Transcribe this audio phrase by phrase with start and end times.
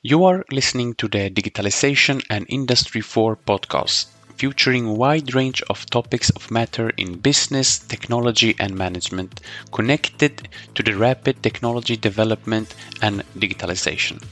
[0.00, 6.30] You are listening to the Digitalization and Industry 4 podcast, featuring wide range of topics
[6.30, 14.22] of matter in business, technology, and management connected to the rapid technology development and digitalization.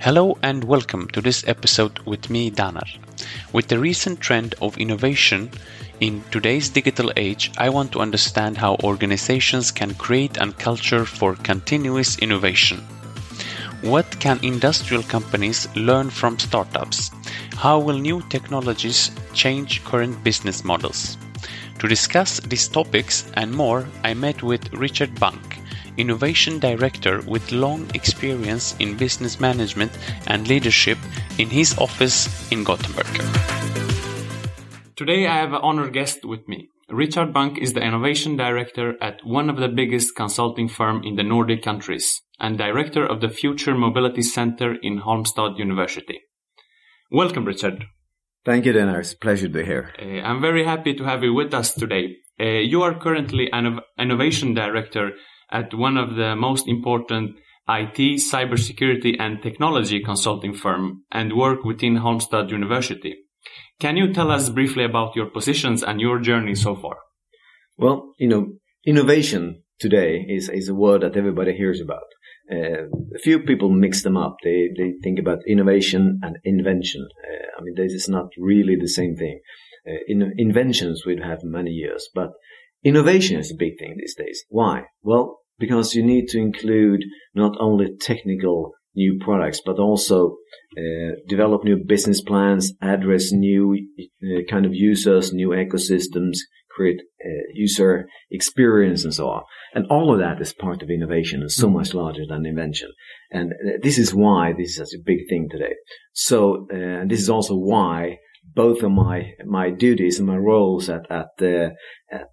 [0.00, 2.88] Hello and welcome to this episode with me, Danar.
[3.54, 5.50] With the recent trend of innovation
[6.00, 11.36] in today's digital age, I want to understand how organizations can create a culture for
[11.36, 12.86] continuous innovation.
[13.82, 17.10] What can industrial companies learn from startups?
[17.56, 21.18] How will new technologies change current business models?
[21.80, 25.58] To discuss these topics and more, I met with Richard Bunk,
[25.96, 29.90] Innovation Director with long experience in business management
[30.28, 30.98] and leadership
[31.38, 33.10] in his office in Gothenburg.
[34.94, 36.70] Today I have an honored guest with me.
[36.92, 41.22] Richard Bunk is the Innovation Director at one of the biggest consulting firm in the
[41.22, 46.20] Nordic countries and Director of the Future Mobility Center in Halmstad University.
[47.10, 47.86] Welcome, Richard.
[48.44, 49.00] Thank you, Danar.
[49.00, 49.94] It's a pleasure to be here.
[49.98, 52.16] Uh, I'm very happy to have you with us today.
[52.38, 55.12] Uh, you are currently an Innovation Director
[55.50, 57.36] at one of the most important
[57.70, 63.16] IT, cybersecurity, and technology consulting firm and work within Halmstad University.
[63.82, 66.98] Can you tell us briefly about your positions and your journey so far?
[67.76, 68.52] Well, you know,
[68.86, 72.06] innovation today is, is a word that everybody hears about.
[72.48, 74.36] Uh, a few people mix them up.
[74.44, 77.08] They, they think about innovation and invention.
[77.28, 79.40] Uh, I mean, this is not really the same thing.
[79.84, 82.30] Uh, in, inventions we've many years, but
[82.84, 84.44] innovation is a big thing these days.
[84.48, 84.84] Why?
[85.02, 87.02] Well, because you need to include
[87.34, 90.36] not only technical new products, but also
[90.76, 93.76] uh, develop new business plans, address new
[94.22, 96.38] uh, kind of users, new ecosystems,
[96.74, 99.42] create uh, user experience and so on.
[99.74, 101.78] And all of that is part of innovation and so mm-hmm.
[101.78, 102.90] much larger than invention.
[103.30, 105.74] And uh, this is why this is such a big thing today.
[106.12, 108.18] So, uh, this is also why
[108.54, 111.70] both of my, my duties and my roles at, at, uh,
[112.10, 112.32] at,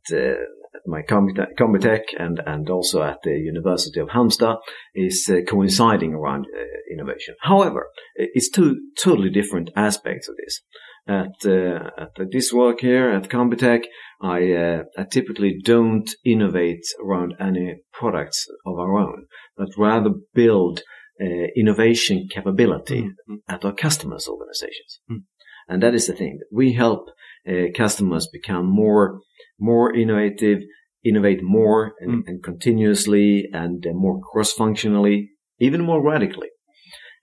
[0.85, 4.57] my Combitech and, and also at the University of Halmstad
[4.95, 7.35] is uh, coinciding around uh, innovation.
[7.41, 10.61] However, it's two totally different aspects of this.
[11.07, 13.85] At, uh, at this work here at Combitech,
[14.21, 19.25] I, uh, I typically don't innovate around any products of our own,
[19.57, 20.81] but rather build
[21.21, 23.35] uh, innovation capability mm-hmm.
[23.47, 25.01] at our customers' organizations.
[25.09, 25.23] Mm.
[25.67, 26.39] And that is the thing.
[26.51, 27.09] We help
[27.47, 29.21] uh, customers become more
[29.59, 30.59] more innovative,
[31.03, 32.27] innovate more and, mm.
[32.27, 36.49] and continuously and uh, more cross-functionally, even more radically.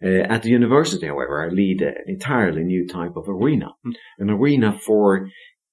[0.03, 3.95] Uh, at the university, however, I lead an entirely new type of arena, mm.
[4.19, 5.29] an arena for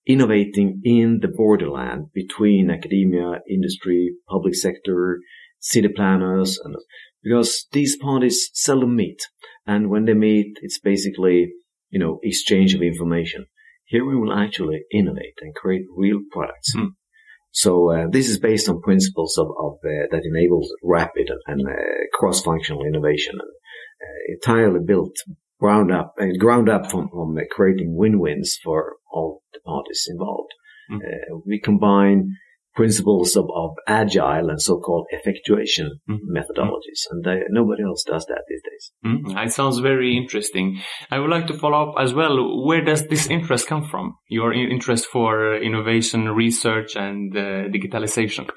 [0.05, 5.19] innovating in the borderland between academia, industry, public sector,
[5.59, 6.75] city planners, and
[7.23, 9.21] because these parties seldom meet.
[9.65, 11.53] And when they meet, it's basically,
[11.89, 13.45] you know, exchange of information.
[13.93, 16.75] Here we will actually innovate and create real products.
[16.75, 16.93] Mm.
[17.51, 21.73] So uh, this is based on principles of, of uh, that enables rapid and, uh,
[22.11, 23.51] cross-functional innovation, and,
[24.05, 25.15] uh, entirely built
[25.59, 30.53] ground up and uh, ground up from, from creating win-wins for all the parties involved.
[30.91, 30.99] Mm.
[31.45, 32.35] we combine
[32.75, 36.35] principles of, of agile and so-called effectuation mm-hmm.
[36.35, 37.05] methodologies.
[37.09, 38.91] And they, nobody else does that these days.
[39.05, 39.37] Mm-hmm.
[39.37, 40.81] It sounds very interesting.
[41.11, 42.65] I would like to follow up as well.
[42.65, 44.15] Where does this interest come from?
[44.27, 48.49] Your interest for innovation, research and uh, digitalization?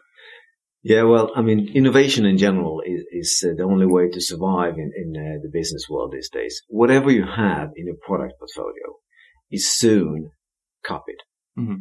[0.82, 4.74] Yeah, well, I mean, innovation in general is, is uh, the only way to survive
[4.74, 6.62] in, in uh, the business world these days.
[6.68, 8.94] Whatever you have in your product portfolio
[9.50, 10.30] is soon
[10.84, 11.18] copied.
[11.58, 11.80] Mm-hmm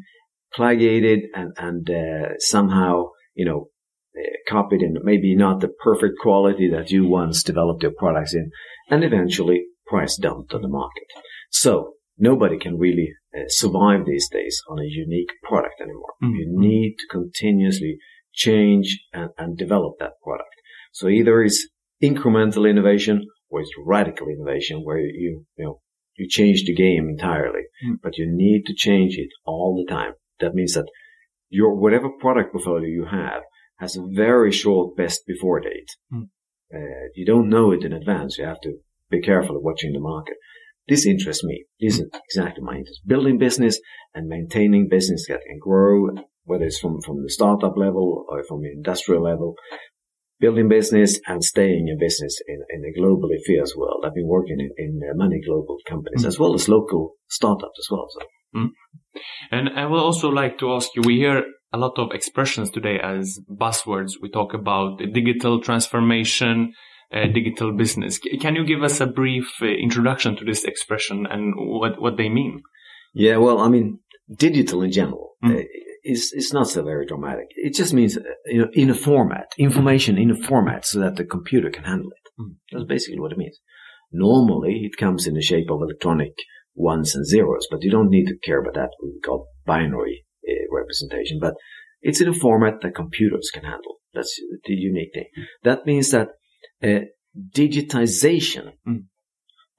[0.55, 3.69] plagiated and, and uh, somehow, you know,
[4.17, 8.49] uh, copied in maybe not the perfect quality that you once developed your products in,
[8.89, 11.03] and eventually price dumped on the market.
[11.51, 16.13] So nobody can really uh, survive these days on a unique product anymore.
[16.23, 16.35] Mm-hmm.
[16.35, 17.97] You need to continuously
[18.33, 20.49] change and, and develop that product.
[20.91, 21.67] So either it's
[22.01, 25.81] incremental innovation or it's radical innovation where you, you know,
[26.17, 27.95] you change the game entirely, mm.
[28.01, 30.13] but you need to change it all the time.
[30.39, 30.89] That means that
[31.49, 33.43] your whatever product portfolio you have
[33.79, 35.89] has a very short best before date.
[36.11, 36.29] Mm.
[36.73, 38.37] Uh, you don't know it in advance.
[38.37, 38.73] You have to
[39.09, 40.35] be careful of watching the market.
[40.87, 41.65] This interests me.
[41.79, 43.01] This is exactly my interest.
[43.05, 43.79] Building business
[44.13, 46.09] and maintaining business that can grow,
[46.43, 49.55] whether it's from, from the startup level or from the industrial level.
[50.39, 54.03] Building business and staying in business in, in a globally fierce world.
[54.05, 56.27] I've been working in, in many global companies mm.
[56.27, 58.07] as well as local startups as well.
[58.09, 58.59] So.
[58.59, 58.69] Mm.
[59.51, 62.99] And I would also like to ask you, we hear a lot of expressions today
[63.01, 64.13] as buzzwords.
[64.21, 66.73] We talk about digital transformation,
[67.13, 68.19] uh, digital business.
[68.39, 72.29] Can you give us a brief uh, introduction to this expression and what, what they
[72.29, 72.61] mean?
[73.13, 73.99] Yeah, well, I mean,
[74.33, 75.63] digital in general mm.
[76.03, 77.47] is is not so very dramatic.
[77.51, 81.23] It just means you know in a format, information in a format, so that the
[81.23, 82.41] computer can handle it.
[82.41, 82.55] Mm.
[82.71, 83.59] That's basically what it means.
[84.11, 86.33] Normally, it comes in the shape of electronic
[86.75, 88.89] ones and zeros, but you don't need to care about that.
[89.01, 91.55] We call binary uh, representation, but
[92.01, 93.95] it's in a format that computers can handle.
[94.13, 95.29] That's the unique thing.
[95.63, 96.29] That means that
[96.83, 97.05] uh,
[97.55, 99.05] digitization, mm.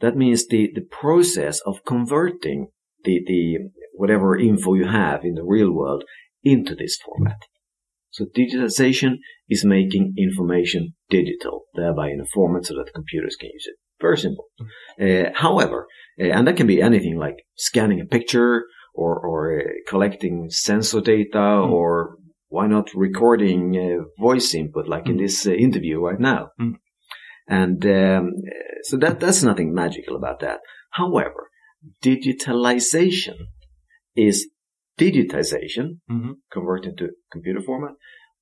[0.00, 2.68] that means the, the process of converting
[3.04, 6.04] the, the, whatever info you have in the real world
[6.42, 7.38] into this format.
[8.10, 9.16] So digitization
[9.48, 13.76] is making information digital, thereby in a format so that computers can use it.
[14.00, 14.46] Very simple.
[15.00, 15.86] Uh, however,
[16.20, 18.64] uh, and that can be anything like scanning a picture
[18.94, 21.70] or, or uh, collecting sensor data mm.
[21.70, 22.16] or
[22.48, 25.10] why not recording uh, voice input like mm.
[25.10, 26.50] in this uh, interview right now?
[26.60, 26.74] Mm.
[27.48, 28.32] And um,
[28.82, 30.60] so that that's nothing magical about that.
[30.90, 31.50] However,
[32.02, 33.36] digitalization
[34.16, 34.48] is
[34.98, 36.32] digitization mm-hmm.
[36.50, 37.94] converted to computer format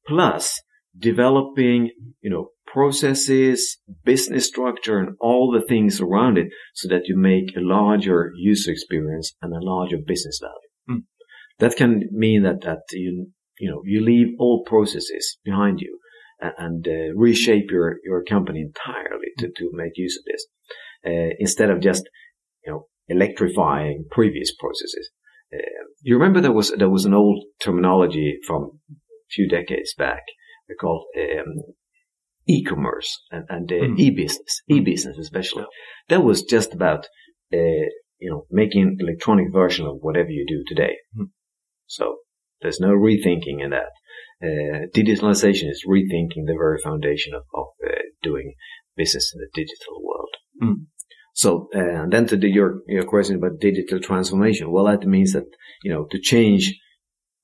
[0.07, 0.61] plus
[0.99, 7.17] developing, you know, processes, business structure, and all the things around it so that you
[7.17, 11.00] make a larger user experience and a larger business value.
[11.00, 11.05] Mm.
[11.61, 15.99] That can mean that, that you, you know, you leave all processes behind you
[16.41, 20.47] and, and uh, reshape your, your company entirely to, to make use of this.
[21.06, 22.02] Uh, instead of just,
[22.64, 25.11] you know, electrifying previous processes.
[25.52, 25.58] Uh,
[26.00, 28.94] you remember there was, there was an old terminology from a
[29.31, 30.23] few decades back
[30.81, 31.75] called um,
[32.46, 33.99] e-commerce and, and uh, mm.
[33.99, 35.64] e-business, e-business especially.
[36.08, 37.06] That was just about,
[37.52, 37.88] uh,
[38.19, 40.94] you know, making electronic version of whatever you do today.
[41.19, 41.28] Mm.
[41.87, 42.16] So
[42.61, 43.93] there's no rethinking in that.
[44.43, 48.55] Uh, digitalization is rethinking the very foundation of, of uh, doing
[48.96, 50.34] business in the digital world.
[50.62, 50.87] Mm.
[51.34, 55.32] So, uh, and then to the, your, your question about digital transformation, well, that means
[55.32, 55.46] that,
[55.82, 56.78] you know, to change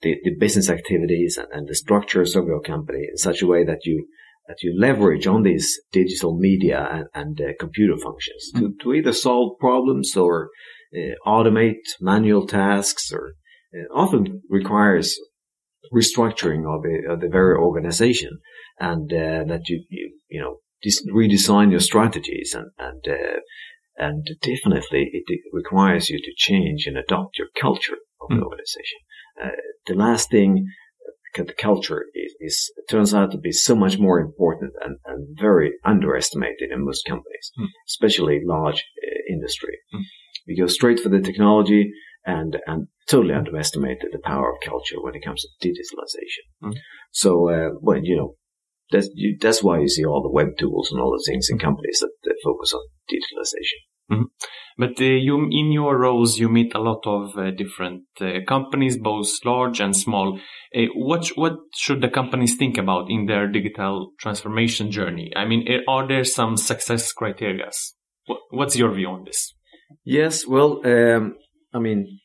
[0.03, 3.65] the, the business activities and, and, the structures of your company in such a way
[3.65, 4.07] that you
[4.49, 9.13] that you leverage on these digital media and, and uh, computer functions to, to either
[9.13, 10.51] solve problems or
[10.95, 13.35] uh, automate manual tasks or
[13.75, 15.17] uh, often requires
[15.95, 18.39] restructuring of, the, of, the very organization
[18.79, 20.57] and uh, that you, you, you know
[21.15, 23.41] redesign your strategies and and uh,
[23.97, 28.43] and definitely it requires you to change and adopt your culture of the mm.
[28.43, 28.99] organization.
[29.43, 29.51] Uh,
[29.87, 30.67] the last thing,
[31.39, 35.39] uh, the culture is, is, turns out to be so much more important and, and
[35.39, 37.67] very underestimated in most companies, mm.
[37.89, 39.79] especially large uh, industry.
[39.95, 40.03] Mm.
[40.47, 41.93] We go straight for the technology
[42.25, 46.45] and and totally underestimated the power of culture when it comes to digitalization.
[46.63, 46.77] Mm.
[47.13, 48.35] So, uh, well, you know,
[48.91, 51.59] that's you, that's why you see all the web tools and all the things in
[51.59, 51.63] mm.
[51.63, 53.81] companies that, that focus on digitalization.
[54.11, 54.25] Mm-hmm.
[54.79, 58.97] But uh, you, in your roles, you meet a lot of uh, different uh, companies,
[58.97, 60.41] both large and small.
[60.75, 65.31] Uh, what what should the companies think about in their digital transformation journey?
[65.37, 67.71] I mean, eh, are there some success criteria?
[68.51, 69.55] What's your view on this?
[70.05, 71.37] Yes, well, um,
[71.75, 72.21] I mean,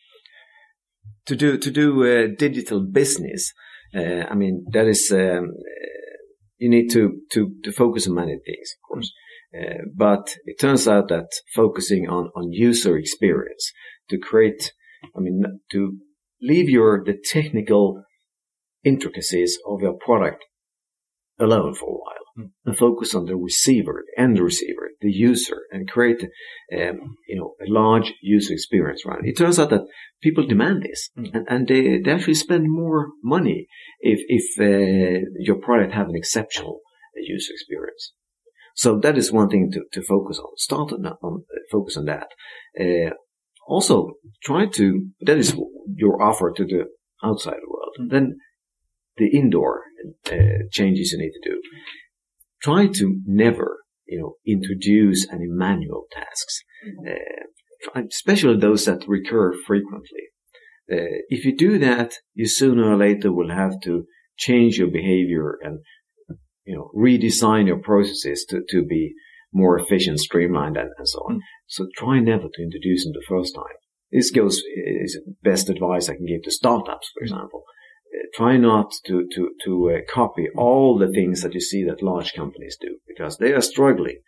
[1.26, 3.52] to do to do uh, digital business,
[3.94, 5.52] uh, I mean that is um,
[6.58, 9.12] you need to to to focus on many things, of course.
[9.56, 13.72] Uh, but it turns out that focusing on, on user experience
[14.10, 14.74] to create,
[15.16, 15.98] I mean, to
[16.42, 18.04] leave your, the technical
[18.84, 20.44] intricacies of your product
[21.40, 22.52] alone for a while mm.
[22.66, 26.24] and focus on the receiver, the end receiver, the user and create,
[26.74, 29.30] um, you know, a large user experience around it.
[29.30, 29.88] It turns out that
[30.22, 31.34] people demand this mm.
[31.34, 33.68] and, and they, they actually spend more money
[34.00, 36.82] if, if, uh, your product have an exceptional
[37.16, 38.14] user experience.
[38.76, 40.52] So that is one thing to, to focus on.
[40.58, 42.28] Start on, on focus on that.
[42.80, 43.14] Uh,
[43.68, 44.14] also,
[44.44, 45.56] try to, that is
[45.96, 46.86] your offer to the
[47.24, 47.96] outside world.
[47.98, 48.38] And then
[49.18, 49.82] the indoor
[50.32, 51.62] uh, changes you need to do.
[52.62, 56.62] Try to never, you know, introduce any manual tasks,
[57.08, 60.26] uh, especially those that recur frequently.
[60.92, 64.06] Uh, if you do that, you sooner or later will have to
[64.38, 65.80] change your behavior and
[66.66, 69.14] you know, redesign your processes to, to be
[69.54, 71.36] more efficient, streamlined, and, and so on.
[71.36, 71.40] Mm.
[71.68, 73.78] So try never to introduce them the first time.
[74.12, 77.64] This goes is best advice I can give to startups, for example.
[78.14, 82.04] Uh, try not to to to uh, copy all the things that you see that
[82.04, 84.20] large companies do because they are struggling,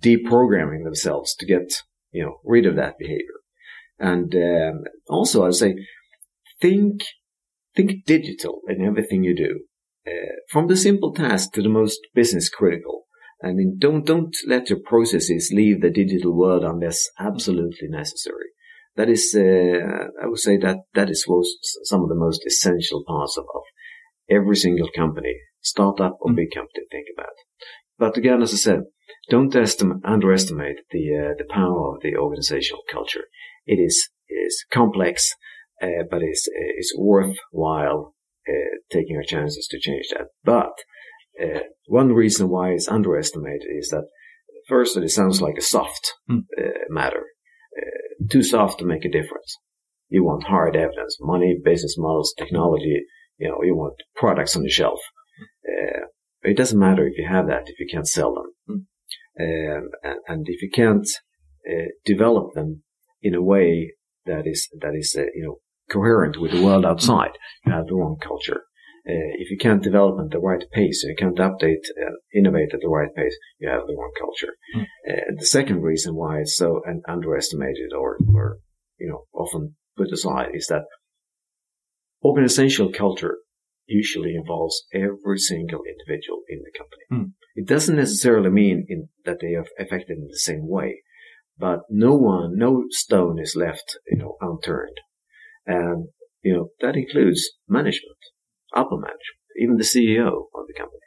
[0.00, 3.40] deprogramming themselves to get you know rid of that behavior.
[3.98, 5.76] And um, also, I'd say
[6.60, 7.02] think
[7.74, 9.60] think digital in everything you do.
[10.06, 13.06] Uh, from the simple task to the most business critical.
[13.42, 18.50] I mean, don't don't let your processes leave the digital world unless absolutely necessary.
[18.96, 23.04] That is, uh, I would say that that is most, some of the most essential
[23.06, 23.62] parts of, of
[24.30, 26.36] every single company, startup or mm.
[26.36, 27.36] big company, think about.
[27.98, 28.80] But again, as I said,
[29.28, 33.24] don't estimate, underestimate the uh, the power of the organizational culture.
[33.66, 35.32] It is is complex,
[35.82, 38.14] uh, but it's it's worthwhile
[38.90, 40.26] taking our chances to change that.
[40.44, 40.72] But
[41.42, 44.06] uh, one reason why it's underestimated is that
[44.68, 46.42] first it sounds like a soft mm.
[46.88, 47.24] matter,
[48.30, 49.56] too soft to make a difference.
[50.08, 53.02] You want hard evidence, money, business models, technology.
[53.38, 55.00] You know, you want products on the shelf.
[55.68, 56.06] Uh,
[56.42, 58.86] it doesn't matter if you have that if you can't sell them,
[59.38, 59.78] mm.
[59.78, 61.06] um, and, and, if you can't
[61.68, 62.82] uh, develop them
[63.20, 63.92] in a way
[64.24, 65.56] that is that is uh, you know
[65.90, 67.32] coherent with the world outside,
[67.64, 68.62] you have the wrong culture.
[69.08, 72.74] Uh, if you can't develop at the right pace, and you can't update, uh, innovate
[72.74, 74.54] at the right pace, you have the wrong culture.
[74.74, 75.38] Mm.
[75.38, 78.58] the second reason why it's so underestimated or, or,
[78.98, 80.82] you know, often put aside is that
[82.24, 83.38] organizational culture
[83.86, 87.04] usually involves every single individual in the company.
[87.12, 87.32] Mm.
[87.54, 91.02] It doesn't necessarily mean in, that they are affected in the same way,
[91.56, 94.96] but no one, no stone is left, you know, unturned.
[95.66, 96.08] And,
[96.42, 98.18] you know, that includes management,
[98.74, 101.00] upper management, even the CEO of the company,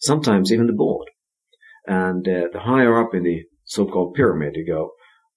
[0.00, 1.08] sometimes even the board.
[1.86, 4.92] And uh, the higher up in the so-called pyramid you go,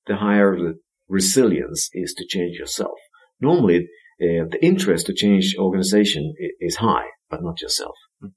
[0.07, 2.97] the higher the resilience is to change yourself.
[3.39, 3.87] Normally,
[4.21, 7.95] uh, the interest to change organization is high, but not yourself.
[8.21, 8.27] Hmm.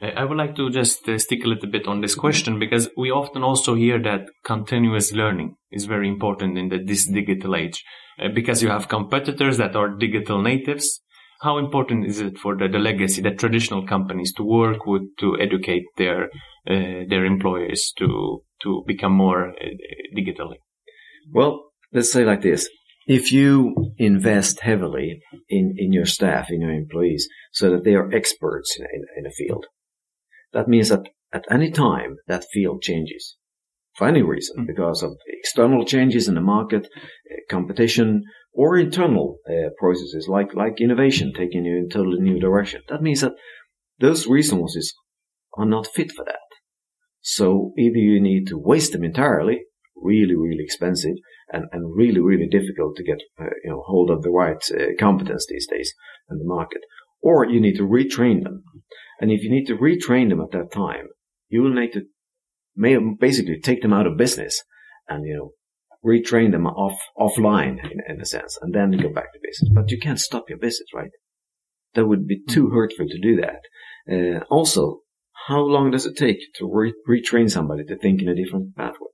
[0.00, 3.10] I would like to just uh, stick a little bit on this question because we
[3.10, 7.84] often also hear that continuous learning is very important in the, this digital age
[8.22, 11.00] uh, because you have competitors that are digital natives.
[11.40, 15.38] How important is it for the, the legacy, the traditional companies to work with to
[15.38, 16.24] educate their
[16.68, 19.66] uh, their employees to to become more uh,
[20.16, 20.56] digitally?
[21.32, 22.68] Well, let's say like this:
[23.08, 28.12] if you invest heavily in, in your staff, in your employees, so that they are
[28.12, 29.64] experts in, in, in a field,
[30.52, 33.36] that means that at any time that field changes
[33.96, 34.66] for any reason, mm.
[34.66, 38.22] because of external changes in the market, uh, competition,
[38.52, 42.82] or internal uh, processes like, like innovation taking you in a totally new direction.
[42.88, 43.32] That means that
[43.98, 44.94] those resources
[45.56, 46.36] are not fit for that.
[47.20, 49.62] So either you need to waste them entirely,
[49.96, 51.16] really, really expensive,
[51.52, 54.94] and, and really, really difficult to get, uh, you know, hold of the right uh,
[54.98, 55.92] competence these days
[56.30, 56.82] in the market.
[57.22, 58.62] Or you need to retrain them.
[59.20, 61.08] And if you need to retrain them at that time,
[61.48, 62.02] you will need to
[62.76, 64.62] may basically take them out of business
[65.08, 65.50] and, you know,
[66.04, 69.70] retrain them off, offline in, in a sense, and then go back to business.
[69.74, 71.10] But you can't stop your business, right?
[71.94, 72.74] That would be too mm-hmm.
[72.74, 73.60] hurtful to do that.
[74.10, 75.00] Uh, also,
[75.48, 79.08] how long does it take to re- retrain somebody to think in a different pathway?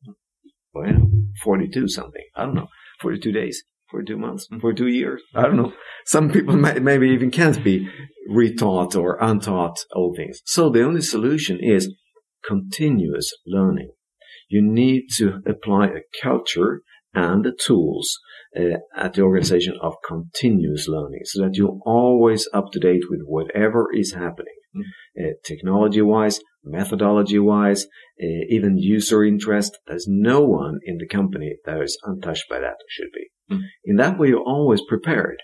[0.74, 1.10] Well, you know,
[1.42, 2.24] 42 something.
[2.36, 2.68] I don't know.
[3.00, 4.60] 42 days, 42 months, mm.
[4.60, 5.22] 42 years.
[5.34, 5.72] I don't know.
[6.06, 7.88] Some people may, maybe even can't be
[8.30, 10.40] retaught or untaught old things.
[10.44, 11.94] So the only solution is
[12.46, 13.90] continuous learning.
[14.48, 16.82] You need to apply a culture
[17.14, 18.18] and the tools
[18.58, 23.20] uh, at the organization of continuous learning so that you're always up to date with
[23.24, 24.82] whatever is happening, mm.
[25.18, 27.84] uh, technology wise, methodology wise,
[28.22, 29.78] uh, even user interest.
[29.86, 33.54] There's no one in the company that is untouched by that, should be.
[33.54, 33.60] Mm.
[33.84, 35.42] In that way, you're always prepared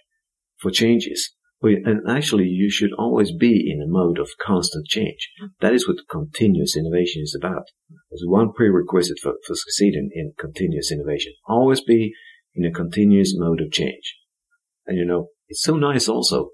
[0.59, 1.35] for changes.
[1.63, 5.29] And actually, you should always be in a mode of constant change.
[5.61, 7.65] That is what continuous innovation is about.
[8.11, 11.35] There's one prerequisite for, for succeeding in continuous innovation.
[11.47, 12.15] Always be
[12.55, 14.17] in a continuous mode of change.
[14.87, 16.49] And you know, it's so nice also.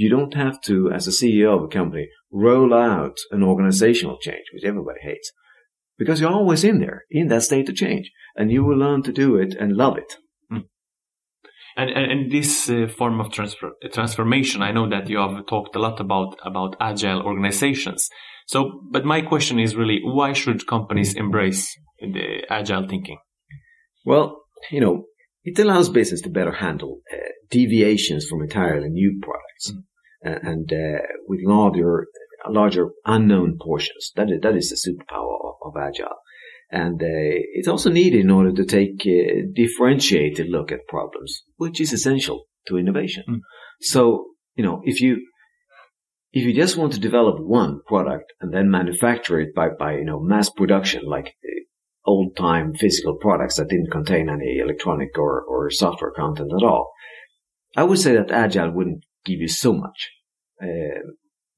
[0.00, 4.46] You don't have to, as a CEO of a company, roll out an organizational change,
[4.54, 5.30] which everybody hates,
[5.98, 9.12] because you're always in there, in that state of change, and you will learn to
[9.12, 10.16] do it and love it.
[10.48, 10.60] Hmm.
[11.76, 15.76] And, and, and, this uh, form of transfer, transformation, I know that you have talked
[15.76, 18.08] a lot about, about agile organizations.
[18.46, 23.18] So, but my question is really, why should companies embrace the agile thinking?
[24.06, 25.04] Well, you know,
[25.44, 27.16] it allows business to better handle uh,
[27.50, 29.72] deviations from entirely new products.
[29.72, 29.84] Mm
[30.22, 32.06] and uh, with larger
[32.48, 34.12] larger unknown portions.
[34.16, 36.16] That is, that is the superpower of, of Agile.
[36.70, 41.80] And uh, it's also needed in order to take a differentiated look at problems, which
[41.80, 43.24] is essential to innovation.
[43.28, 43.38] Mm.
[43.80, 45.26] So, you know, if you,
[46.32, 50.04] if you just want to develop one product and then manufacture it by, by, you
[50.04, 51.60] know, mass production, like uh,
[52.06, 56.92] old time physical products that didn't contain any electronic or, or software content at all,
[57.76, 60.10] I would say that Agile wouldn't give you so much.
[60.62, 61.00] Uh,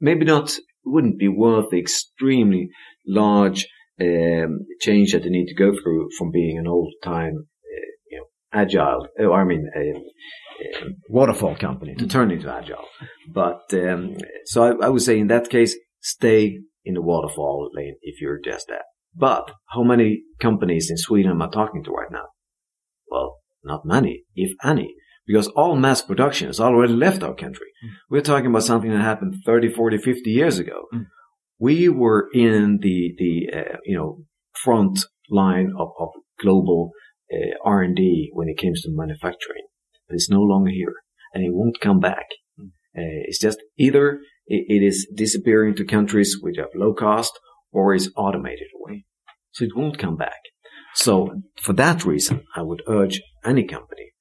[0.00, 2.68] maybe not wouldn't be worth the extremely
[3.06, 3.66] large
[4.00, 8.18] um, change that they need to go through from being an old time, uh, you
[8.18, 9.06] know, agile.
[9.20, 12.88] Oh, I mean, a, a waterfall company to turn into agile.
[13.32, 14.16] But um,
[14.46, 18.40] so I, I would say in that case, stay in the waterfall lane if you're
[18.44, 18.84] just that.
[19.14, 22.26] But how many companies in Sweden am I talking to right now?
[23.08, 24.94] Well, not many, if any,
[25.26, 27.68] because all mass production has already left our country.
[27.84, 27.90] Mm.
[28.10, 30.84] We're talking about something that happened 30, 40, 50 years ago.
[30.94, 31.06] Mm.
[31.58, 34.24] We were in the, the, uh, you know,
[34.64, 34.98] front
[35.30, 36.08] line of, of
[36.40, 36.90] global
[37.32, 39.66] uh, R&D when it comes to manufacturing.
[40.08, 40.94] But it's no longer here
[41.32, 42.26] and it won't come back.
[42.58, 42.66] Mm.
[42.96, 47.32] Uh, it's just either it, it is disappearing to countries which have low cost
[47.72, 49.04] or is automated away.
[49.52, 50.40] So it won't come back.
[50.94, 54.11] So for that reason, I would urge any company,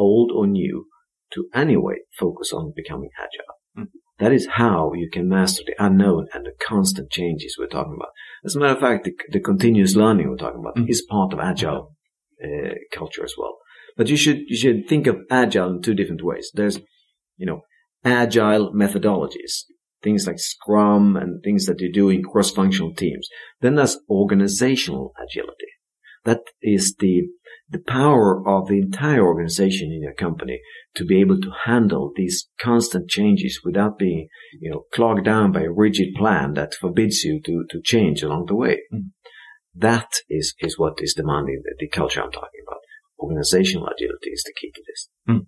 [0.00, 0.86] old or new,
[1.32, 3.84] to anyway focus on becoming agile.
[3.84, 3.88] Mm.
[4.18, 8.10] That is how you can master the unknown and the constant changes we're talking about.
[8.44, 10.88] As a matter of fact, the, the continuous learning we're talking about mm.
[10.88, 11.94] is part of agile
[12.42, 13.58] uh, culture as well.
[13.96, 16.50] But you should you should think of agile in two different ways.
[16.54, 16.80] There's,
[17.36, 17.60] you know,
[18.04, 19.64] agile methodologies
[20.02, 23.28] things like Scrum and things that you do in cross-functional teams.
[23.60, 25.66] Then there's organizational agility.
[26.24, 27.28] That is the,
[27.70, 30.60] the power of the entire organization in your company
[30.96, 34.28] to be able to handle these constant changes without being,
[34.60, 38.46] you know, clogged down by a rigid plan that forbids you to, to change along
[38.46, 38.80] the way.
[38.92, 39.10] Mm.
[39.74, 42.80] That is, is what is demanding the, the culture I'm talking about.
[43.20, 45.08] Organizational agility is the key to this.
[45.28, 45.46] Mm.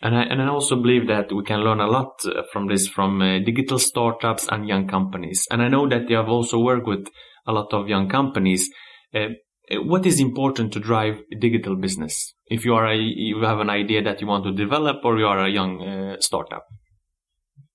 [0.00, 2.86] And I, and I also believe that we can learn a lot uh, from this
[2.86, 5.44] from uh, digital startups and young companies.
[5.50, 7.08] And I know that you have also worked with
[7.48, 8.70] a lot of young companies.
[9.12, 9.30] Uh,
[9.70, 12.34] what is important to drive digital business?
[12.46, 15.26] If you are a, you have an idea that you want to develop or you
[15.26, 16.64] are a young uh, startup?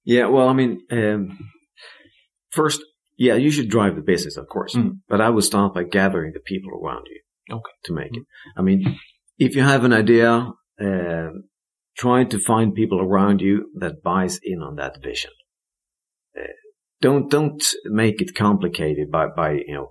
[0.04, 1.38] Yeah, well, I mean, um,
[2.50, 2.82] first,
[3.18, 5.00] yeah, you should drive the business, of course, mm.
[5.08, 7.72] but I would start by gathering the people around you okay.
[7.86, 8.24] to make it.
[8.58, 9.00] I mean,
[9.38, 11.30] if you have an idea, uh,
[11.98, 15.32] try to find people around you that buys in on that vision.
[16.38, 16.48] Uh,
[17.02, 19.90] don't don't make it complicated by by you know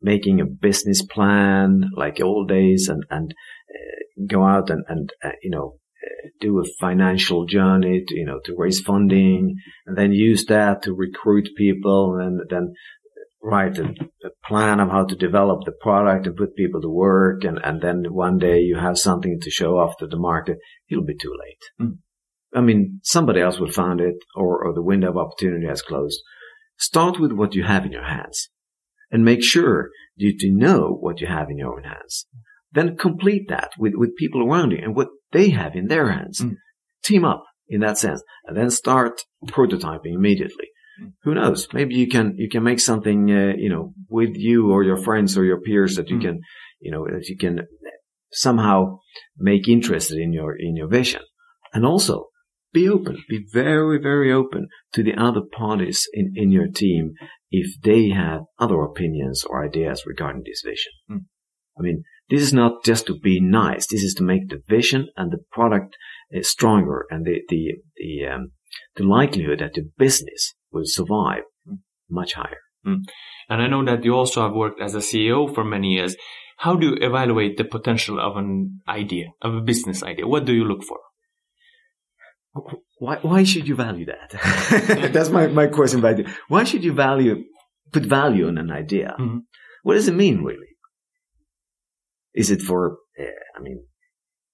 [0.00, 3.34] making a business plan like old days and and
[3.70, 8.24] uh, go out and and uh, you know uh, do a financial journey to you
[8.24, 9.56] know to raise funding
[9.86, 12.72] and then use that to recruit people and then
[13.40, 13.84] write a,
[14.24, 17.80] a, plan of how to develop the product and put people to work and, and
[17.80, 20.58] then one day you have something to show off to the market,
[20.90, 21.86] it'll be too late.
[21.86, 21.98] Mm.
[22.52, 26.20] I mean, somebody else will find it or, or the window of opportunity has closed.
[26.78, 28.48] Start with what you have in your hands
[29.10, 32.26] and make sure you to know what you have in your own hands.
[32.72, 36.40] Then complete that with, with people around you and what they have in their hands.
[36.40, 36.56] Mm.
[37.02, 40.66] Team up in that sense and then start prototyping immediately
[41.22, 41.68] who knows?
[41.72, 45.36] Maybe you can you can make something uh, you know with you or your friends
[45.36, 46.22] or your peers that you mm.
[46.22, 46.40] can
[46.80, 47.60] you know that you can
[48.32, 48.98] somehow
[49.36, 51.22] make interested in your in your vision,
[51.72, 52.26] and also
[52.72, 57.14] be open, be very very open to the other parties in in your team
[57.50, 60.92] if they have other opinions or ideas regarding this vision.
[61.10, 61.24] Mm.
[61.78, 63.86] I mean, this is not just to be nice.
[63.86, 65.96] This is to make the vision and the product
[66.36, 68.52] uh, stronger and the the the um,
[68.96, 71.44] the likelihood that the business will survive
[72.10, 72.60] much higher.
[72.86, 73.02] Mm.
[73.48, 76.16] And I know that you also have worked as a CEO for many years.
[76.58, 80.26] How do you evaluate the potential of an idea, of a business idea?
[80.26, 80.98] What do you look for?
[82.98, 85.10] Why, why should you value that?
[85.12, 86.34] That's my, my question back there.
[86.48, 87.44] Why should you value,
[87.92, 89.14] put value on an idea?
[89.18, 89.38] Mm-hmm.
[89.82, 90.66] What does it mean really?
[92.34, 93.24] Is it for, uh,
[93.56, 93.84] I mean,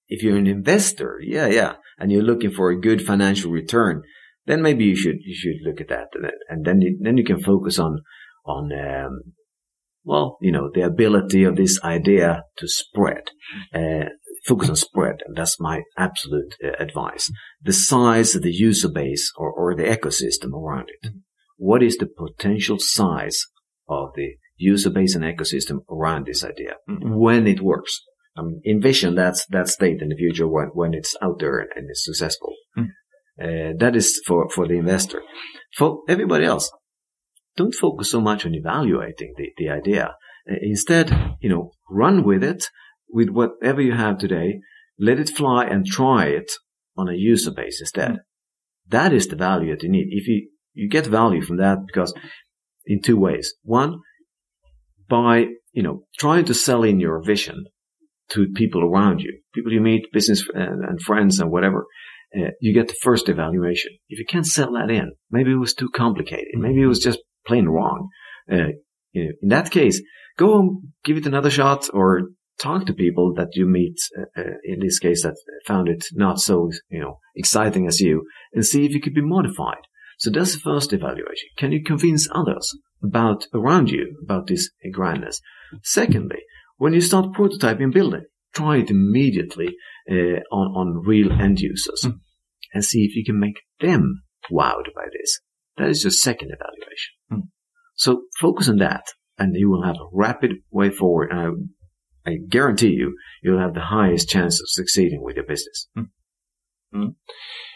[0.09, 4.03] if you're an investor, yeah, yeah, and you're looking for a good financial return,
[4.47, 6.09] then maybe you should you should look at that,
[6.51, 8.03] and then you, then you can focus on
[8.45, 9.33] on um,
[10.05, 13.23] well, you know, the ability of this idea to spread.
[13.75, 14.11] Uh,
[14.45, 17.31] focus on spread, and that's my absolute uh, advice.
[17.63, 21.13] The size of the user base or, or the ecosystem around it.
[21.57, 23.47] What is the potential size
[23.89, 27.15] of the user base and ecosystem around this idea mm-hmm.
[27.15, 28.03] when it works?
[28.37, 31.89] I mean, envision that's that state in the future when, when it's out there and
[31.89, 32.53] it's successful.
[32.77, 32.89] Mm.
[33.41, 35.23] Uh, that is for, for the investor.
[35.77, 36.71] For everybody else,
[37.57, 40.17] don't focus so much on evaluating the, the idea.
[40.51, 42.69] Uh, instead, you know, run with it
[43.15, 44.61] with whatever you have today.
[44.99, 46.51] Let it fly and try it
[46.99, 48.13] on a user base instead.
[48.13, 48.19] Mm.
[48.89, 50.09] That is the value that you need.
[50.11, 52.13] If you, you get value from that because
[52.85, 53.55] in two ways.
[53.63, 54.01] One,
[55.09, 57.65] by, you know, trying to sell in your vision
[58.31, 61.87] to people around you, people you meet, business and, and friends and whatever
[62.37, 63.93] uh, you get the first evaluation.
[64.09, 66.49] If you can't sell that in, maybe it was too complicated.
[66.55, 68.09] Maybe it was just plain wrong.
[68.51, 68.75] Uh,
[69.13, 70.03] you know, in that case,
[70.37, 74.55] go and give it another shot or talk to people that you meet, uh, uh,
[74.65, 75.37] in this case, that
[75.67, 79.23] found it not so, you know, exciting as you and see if it could be
[79.23, 79.87] modified.
[80.19, 81.49] So that's the first evaluation.
[81.57, 85.41] Can you convince others about around you about this grandness?
[85.83, 86.39] Secondly,
[86.77, 89.75] when you start prototyping building, try it immediately
[90.11, 92.15] uh, on, on real end users mm.
[92.73, 95.41] and see if you can make them wowed by this.
[95.77, 97.15] That is your second evaluation.
[97.33, 97.49] Mm.
[97.97, 99.05] So focus on that
[99.39, 101.31] and you will have a rapid way forward.
[101.33, 101.47] And I,
[102.27, 105.89] I guarantee you, you'll have the highest chance of succeeding with your business.
[105.97, 106.09] Mm.
[106.95, 107.15] Mm.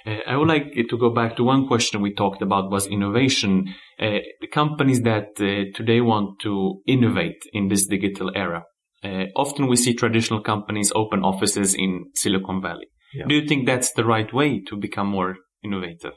[0.06, 3.74] Uh, I would like to go back to one question we talked about was innovation.
[4.00, 8.64] Uh, the companies that uh, today want to innovate in this digital era,
[9.04, 12.86] uh, often we see traditional companies open offices in Silicon Valley.
[13.14, 13.26] Yeah.
[13.26, 16.12] Do you think that's the right way to become more innovative?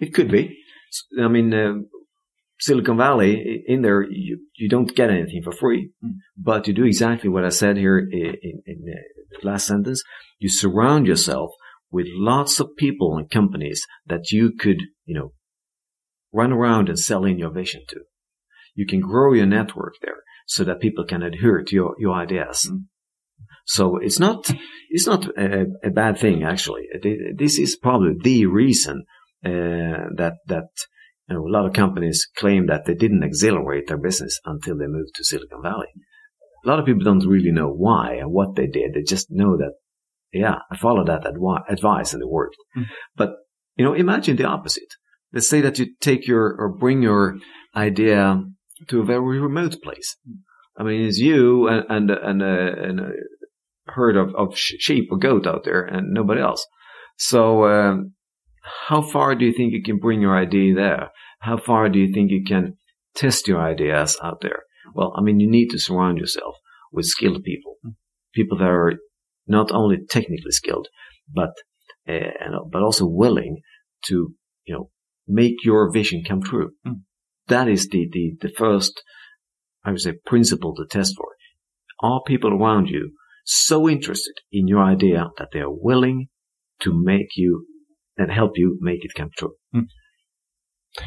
[0.00, 0.58] It could be.
[1.20, 1.74] I mean, uh,
[2.64, 6.14] Silicon Valley, in there, you, you don't get anything for free, mm.
[6.34, 10.02] but you do exactly what I said here in, in, in the last sentence.
[10.38, 11.50] You surround yourself
[11.90, 15.32] with lots of people and companies that you could, you know,
[16.32, 18.00] run around and sell in your vision to.
[18.74, 22.66] You can grow your network there so that people can adhere to your, your ideas.
[22.72, 22.84] Mm.
[23.66, 24.50] So it's not,
[24.88, 26.84] it's not a, a, bad thing, actually.
[27.36, 29.04] This is probably the reason,
[29.44, 30.68] uh, that, that,
[31.28, 34.86] you know, a lot of companies claim that they didn't accelerate their business until they
[34.86, 35.88] moved to Silicon Valley.
[36.64, 38.94] A lot of people don't really know why and what they did.
[38.94, 39.72] They just know that
[40.34, 41.24] yeah, I followed that
[41.68, 42.56] advice and it worked.
[42.76, 42.86] Mm.
[43.16, 43.30] But,
[43.76, 44.88] you know, imagine the opposite.
[45.32, 47.38] Let's say that you take your or bring your
[47.74, 48.42] idea
[48.88, 50.16] to a very remote place.
[50.76, 53.10] I mean, it's you and, and, and, a, and a
[53.86, 56.66] herd of, of sheep or goat out there and nobody else.
[57.16, 58.14] So, um,
[58.88, 61.10] how far do you think you can bring your idea there?
[61.40, 62.76] How far do you think you can
[63.14, 64.62] test your ideas out there?
[64.94, 66.56] Well, I mean, you need to surround yourself
[66.92, 67.76] with skilled people,
[68.34, 68.94] people that are
[69.46, 70.88] not only technically skilled,
[71.32, 71.50] but
[72.08, 73.60] uh, but also willing
[74.06, 74.90] to you know
[75.26, 76.70] make your vision come true.
[76.86, 77.02] Mm.
[77.48, 79.02] That is the, the the first
[79.84, 81.28] I would say principle to test for.
[82.02, 83.12] Are people around you
[83.44, 86.28] so interested in your idea that they are willing
[86.80, 87.66] to make you
[88.16, 89.54] and help you make it come true?
[89.74, 89.86] Mm.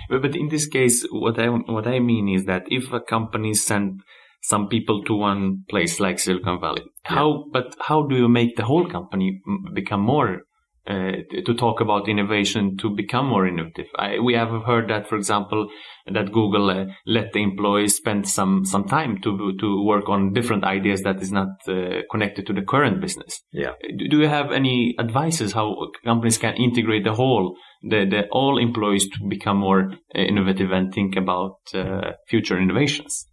[0.09, 4.01] But in this case, what I what I mean is that if a company send
[4.41, 6.83] some people to one place like Silicon Valley.
[7.03, 9.41] How, but how do you make the whole company
[9.73, 10.43] become more
[10.87, 11.11] uh,
[11.45, 13.87] to talk about innovation to become more innovative.
[13.97, 15.67] I, we have heard that, for example,
[16.05, 20.63] that Google uh, let the employees spend some some time to to work on different
[20.63, 23.41] ideas that is not uh, connected to the current business.
[23.51, 23.73] Yeah.
[23.97, 28.57] Do, do, you have any advices how companies can integrate the whole the, the all
[28.57, 33.27] employees to become more uh, innovative and think about uh, future innovations?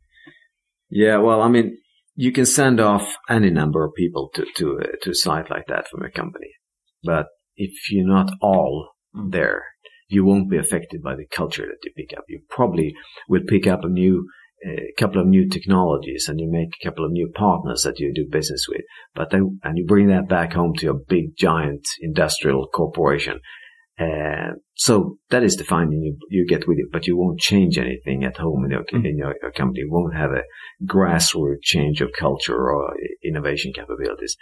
[0.91, 1.79] Yeah, well, I mean,
[2.15, 5.67] you can send off any number of people to to uh, to a site like
[5.69, 6.51] that from a company,
[7.03, 9.65] but if you're not all there,
[10.09, 12.25] you won't be affected by the culture that you pick up.
[12.29, 12.95] You probably
[13.29, 14.29] will pick up a new
[14.67, 17.99] a uh, couple of new technologies and you make a couple of new partners that
[17.99, 18.81] you do business with,
[19.15, 23.41] but then and you bring that back home to your big giant industrial corporation
[23.99, 27.79] uh, so that is the finding you, you get with it, but you won't change
[27.79, 29.09] anything at home in your, mm.
[29.09, 29.81] in your, your, company.
[29.81, 30.43] You won't have a
[30.85, 34.37] grassroots change of culture or innovation capabilities.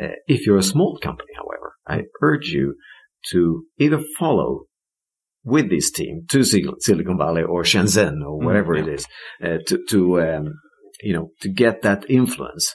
[0.00, 1.51] Uh, if you're a small company, however,
[1.86, 2.76] I urge you
[3.30, 4.64] to either follow
[5.44, 8.92] with this team to Silicon Valley or Shenzhen or mm, whatever mm, yeah.
[8.92, 9.06] it is,
[9.42, 10.54] uh, to, to um,
[11.02, 12.74] you know, to get that influence.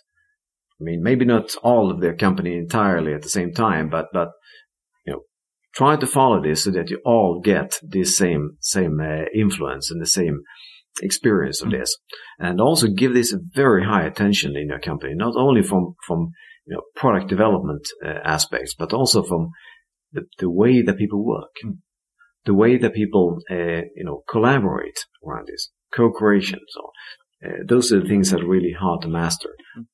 [0.80, 4.30] I mean, maybe not all of their company entirely at the same time, but, but
[5.06, 5.22] you know,
[5.74, 10.02] try to follow this so that you all get this same same uh, influence and
[10.02, 10.42] the same
[11.02, 11.80] experience of mm-hmm.
[11.80, 11.98] this,
[12.40, 16.32] and also give this very high attention in your company, not only from from
[16.68, 19.50] you know product development uh, aspects, but also from
[20.12, 21.56] the, the way that people work,
[22.46, 26.60] the way that people uh, you know collaborate around this, co-creation.
[26.70, 26.92] So.
[27.46, 29.50] Uh, those are the things that are really hard to master.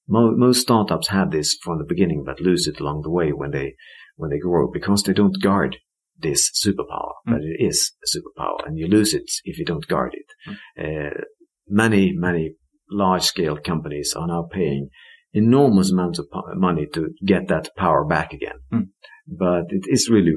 [0.08, 3.52] Mo- most startups have this from the beginning, but lose it along the way when
[3.52, 3.76] they
[4.16, 5.76] when they grow because they don't guard
[6.18, 7.34] this superpower, mm.
[7.34, 10.56] but it is a superpower and you lose it if you don't guard it.
[10.80, 11.18] Mm.
[11.18, 11.22] Uh,
[11.68, 12.56] many, many
[12.90, 14.90] large scale companies are now paying
[15.34, 18.60] enormous amounts of money to get that power back again.
[18.72, 18.88] Mm.
[19.28, 20.34] But it is really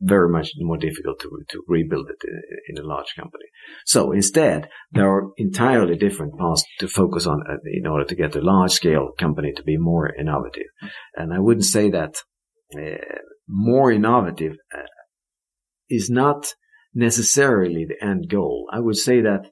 [0.00, 3.44] very much more difficult to, to rebuild it in, in, a large company.
[3.86, 8.36] So instead, there are entirely different paths to focus on uh, in order to get
[8.36, 10.66] a large scale company to be more innovative.
[11.14, 12.16] And I wouldn't say that
[12.76, 12.96] uh,
[13.48, 14.82] more innovative uh,
[15.88, 16.54] is not
[16.92, 18.66] necessarily the end goal.
[18.72, 19.50] I would say that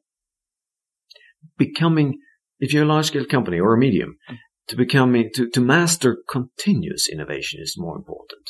[1.57, 2.19] becoming,
[2.59, 4.17] if you're a large scale company or a medium,
[4.73, 8.47] to becoming, to, to master continuous innovation is more important.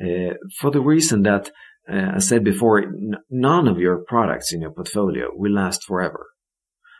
[0.00, 1.50] Uh, for the reason that,
[1.90, 6.26] uh, I said before, n- none of your products in your portfolio will last forever.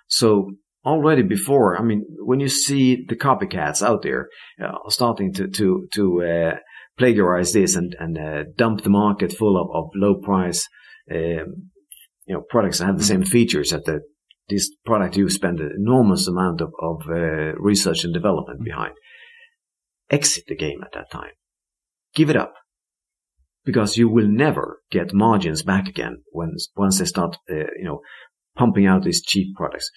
[0.08, 0.52] So
[0.84, 4.28] already before, I mean, when you see the copycats out there
[4.62, 6.56] uh, starting to to to uh,
[6.98, 10.68] plagiarize this and and uh, dump the market full of, of low price,
[11.10, 11.70] um,
[12.26, 14.00] you know, products that have the same features that the
[14.48, 18.94] this product you spend an enormous amount of, of uh, research and development behind.
[20.10, 21.32] Exit the game at that time.
[22.14, 22.54] Give it up.
[23.64, 28.00] Because you will never get margins back again when, once they start, uh, you know,
[28.56, 29.90] pumping out these cheap products.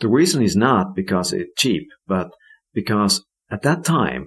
[0.00, 2.30] The reason is not because it's cheap, but
[2.72, 4.26] because at that time,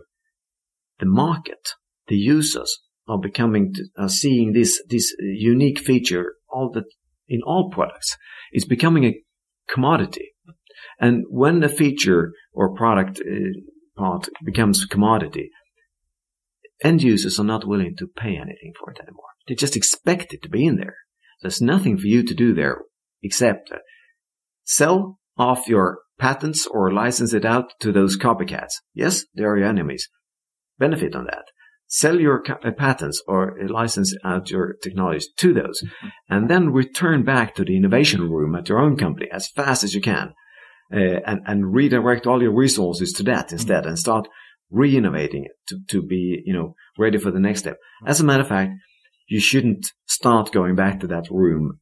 [1.00, 1.70] the market,
[2.08, 6.84] the users are becoming, are seeing this, this unique feature all the,
[7.28, 8.16] in all products.
[8.52, 9.23] It's becoming a
[9.70, 10.34] commodity.
[11.00, 13.60] And when a feature or product uh,
[13.98, 15.50] part becomes commodity,
[16.84, 19.24] end users are not willing to pay anything for it anymore.
[19.48, 20.98] They just expect it to be in there.
[21.42, 22.80] There's nothing for you to do there
[23.22, 23.78] except uh,
[24.64, 28.74] sell off your patents or license it out to those copycats.
[28.94, 30.10] Yes, they are your enemies.
[30.78, 31.46] Benefit on that.
[31.88, 36.08] Sell your uh, patents or license out your technologies to those mm-hmm.
[36.30, 39.94] and then return back to the innovation room at your own company as fast as
[39.94, 40.34] you can.
[40.94, 43.90] Uh, and, and redirect all your resources to that instead mm-hmm.
[43.90, 44.28] and start
[44.70, 47.78] re-innovating it to, to be, you know, ready for the next step.
[48.06, 48.74] As a matter of fact,
[49.28, 51.80] you shouldn't start going back to that room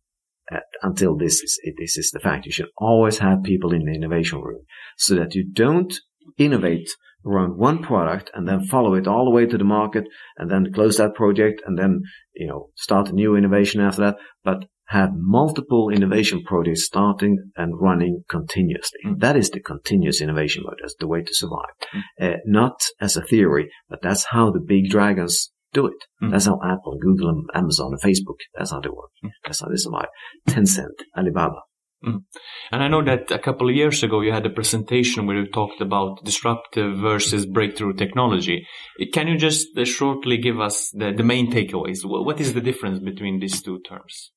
[0.52, 2.46] uh, until this is this is the fact.
[2.46, 4.62] You should always have people in the innovation room
[4.98, 5.94] so that you don't
[6.38, 6.90] innovate
[7.26, 10.06] around one product and then follow it all the way to the market
[10.38, 12.02] and then close that project and then
[12.36, 14.16] you know start a new innovation after that.
[14.44, 19.00] But have multiple innovation projects starting and running continuously.
[19.06, 19.20] Mm.
[19.20, 20.80] That is the continuous innovation mode.
[20.82, 21.74] That's the way to survive.
[22.20, 22.34] Mm.
[22.34, 25.94] Uh, not as a theory, but that's how the big dragons do it.
[26.22, 26.32] Mm.
[26.32, 29.12] That's how Apple, Google, and Amazon, and Facebook, that's how they work.
[29.24, 29.30] Mm.
[29.46, 30.10] That's how they survive.
[30.50, 31.62] Tencent, Alibaba.
[32.04, 32.24] Mm.
[32.72, 35.48] And I know that a couple of years ago you had a presentation where you
[35.48, 38.66] talked about disruptive versus breakthrough technology.
[39.14, 42.00] Can you just uh, shortly give us the, the main takeaways?
[42.04, 44.32] What is the difference between these two terms?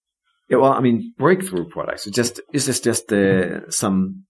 [0.50, 2.07] Yeah, well, I mean, breakthrough products.
[2.07, 4.24] It's just, is this just uh, some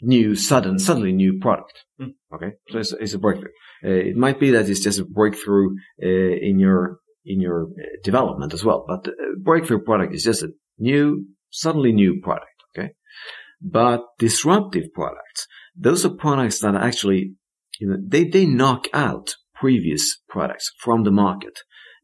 [0.00, 1.84] new, sudden, suddenly new product?
[2.00, 2.14] Mm.
[2.34, 2.52] Okay.
[2.70, 3.50] So it's, it's a breakthrough.
[3.84, 5.70] Uh, it might be that it's just a breakthrough
[6.02, 8.84] uh, in your in your uh, development as well.
[8.88, 9.08] But
[9.42, 10.48] breakthrough product is just a
[10.78, 12.47] new, suddenly new product.
[12.76, 12.90] Okay,
[13.60, 17.34] but disruptive products, those are products that actually,
[17.80, 21.58] you know, they they knock out previous products from the market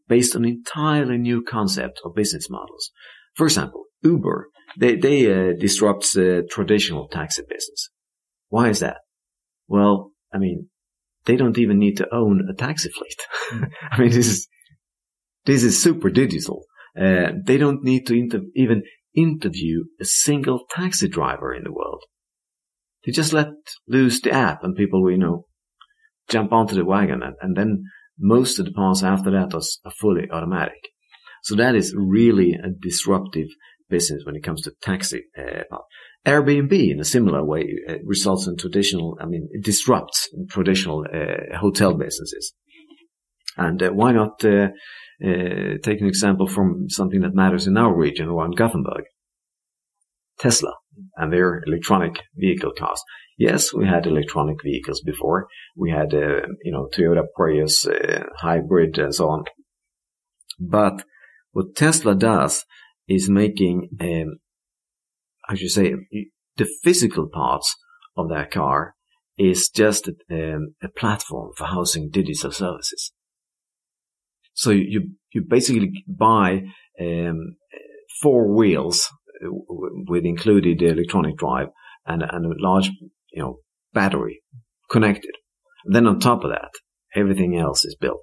[0.09, 2.91] based on entirely new concept or business models.
[3.35, 4.49] For example, Uber,
[4.79, 7.91] they, they uh, disrupt uh, traditional taxi business.
[8.49, 8.99] Why is that?
[9.67, 10.69] Well, I mean,
[11.25, 13.63] they don't even need to own a taxi fleet.
[13.91, 14.49] I mean, this is,
[15.47, 16.65] this is super digital.
[16.99, 18.83] Uh, they don't need to inter- even
[19.15, 22.03] interview a single taxi driver in the world.
[23.05, 23.49] They just let
[23.87, 25.47] loose the app and people you know,
[26.29, 27.85] jump onto the wagon and, and then
[28.19, 30.89] most of the parts after that are, fully automatic.
[31.43, 33.49] So that is really a disruptive
[33.91, 35.25] business when it comes to taxi.
[35.37, 35.77] Uh,
[36.27, 41.95] Airbnb, in a similar way, uh, results in traditional, I mean, disrupts traditional uh, hotel
[41.95, 42.55] businesses.
[43.57, 44.69] And uh, why not uh,
[45.25, 49.05] uh, take an example from something that matters in our region around Gothenburg?
[50.39, 50.73] Tesla
[51.17, 53.01] and their electronic vehicle cars.
[53.39, 55.47] Yes, we had electronic vehicles before.
[55.77, 57.87] We had, uh, you know, Toyota Prius,
[58.39, 59.45] hybrid and so on.
[60.59, 61.05] But
[61.53, 62.65] what Tesla does
[63.09, 64.39] is making, um,
[65.49, 65.95] I should say,
[66.57, 67.75] the physical parts
[68.17, 68.95] of that car
[69.37, 70.15] is just a,
[70.55, 73.13] um, a platform for housing digital services.
[74.55, 76.63] So you you basically buy
[77.01, 77.57] um,
[78.23, 79.11] four wheels
[79.45, 79.49] uh,
[80.09, 81.69] with included electronic drive
[82.07, 82.91] and, and a large
[83.33, 83.59] you know
[83.93, 84.41] battery
[84.91, 85.33] connected.
[85.85, 86.71] Then on top of that,
[87.15, 88.23] everything else is built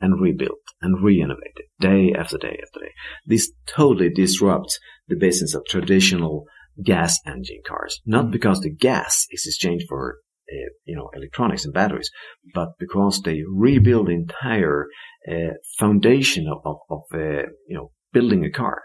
[0.00, 2.92] and rebuilt and re-innovated day after day after day.
[3.26, 4.78] This totally disrupts
[5.08, 6.44] the business of traditional
[6.82, 10.18] gas engine cars, not because the gas is exchanged for
[10.52, 12.10] uh, you know electronics and batteries,
[12.54, 14.86] but because they rebuild the entire
[15.30, 18.82] uh, foundation of, of, of uh, you know building a car.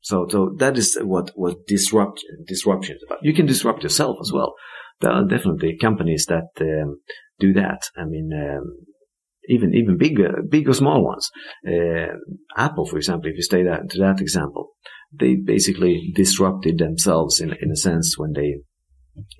[0.00, 3.20] So, so that is what what disrupt disruption is about.
[3.22, 4.54] You can disrupt yourself as well.
[5.00, 7.00] There are definitely companies that um,
[7.38, 7.88] do that.
[7.96, 8.64] I mean, um,
[9.48, 11.30] even even big, big or small ones.
[11.66, 12.14] Uh,
[12.56, 14.70] Apple, for example, if you stay that to that example,
[15.12, 18.56] they basically disrupted themselves in in a sense when they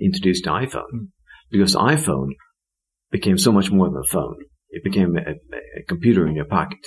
[0.01, 1.09] introduced the iPhone, mm.
[1.51, 2.31] because iPhone
[3.11, 4.37] became so much more than a phone.
[4.71, 6.81] It became a, a computer in your pocket.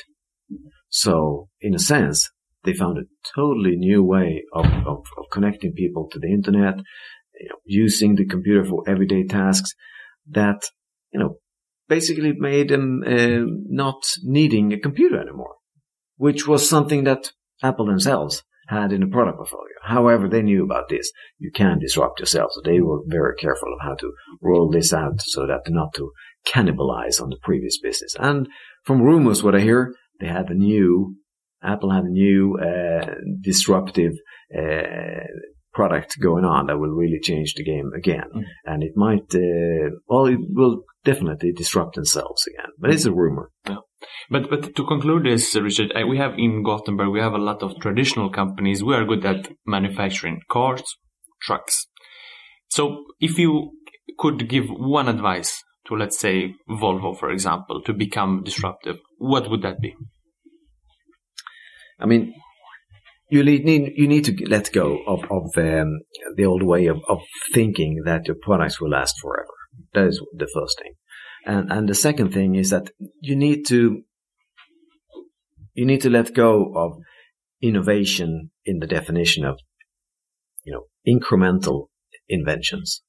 [0.90, 2.30] So, in a sense,
[2.64, 3.04] they found a
[3.36, 6.76] totally new way of, of, of connecting people to the internet,
[7.40, 9.74] you know, using the computer for everyday tasks
[10.30, 10.64] that,
[11.12, 11.38] you know,
[11.88, 15.56] basically made them uh, not needing a computer anymore,
[16.18, 19.76] which was something that Apple themselves had in the product portfolio.
[19.84, 21.12] However, they knew about this.
[21.38, 22.52] You can disrupt yourself.
[22.54, 26.12] So they were very careful of how to roll this out so that not to
[26.48, 28.16] cannibalize on the previous business.
[28.20, 28.48] And
[28.84, 31.16] from rumors, what I hear, they have a new,
[31.64, 34.14] Apple have a new, uh, disruptive,
[34.56, 35.26] uh,
[35.74, 38.30] product going on that will really change the game again.
[38.34, 38.44] Mm.
[38.64, 43.52] And it might, uh, well, it will definitely disrupt themselves again, but it's a rumor.
[43.68, 43.78] Yeah.
[44.30, 47.80] But but to conclude this, Richard, we have in Gothenburg we have a lot of
[47.80, 48.84] traditional companies.
[48.84, 50.84] We are good at manufacturing cars,
[51.42, 51.88] trucks.
[52.70, 53.72] So if you
[54.18, 59.62] could give one advice to let's say Volvo, for example, to become disruptive, what would
[59.62, 59.96] that be?
[62.00, 62.34] I mean,
[63.30, 66.00] you need you need to let go of of um,
[66.36, 67.20] the old way of, of
[67.54, 69.54] thinking that your products will last forever.
[69.94, 70.94] That is the first thing.
[71.46, 72.90] And, and the second thing is that
[73.22, 74.02] you need to,
[75.76, 76.98] you need to let go of
[77.62, 79.60] innovation in the definition of,
[80.64, 81.88] you know, incremental
[82.28, 83.04] inventions.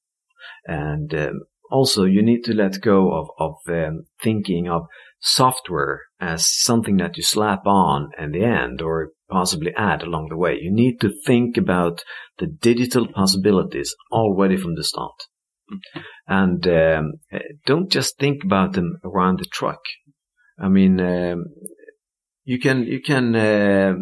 [0.65, 4.83] And um, also you need to let go of, of um, thinking of
[5.19, 10.37] software as something that you slap on in the end or possibly add along the
[10.37, 10.57] way.
[10.61, 12.03] You need to think about
[12.37, 15.15] the digital possibilities already from the start.
[16.27, 17.13] And um,
[17.65, 19.81] don't just think about them around the truck.
[20.59, 21.45] I mean, um,
[22.47, 23.93] you can you can uh,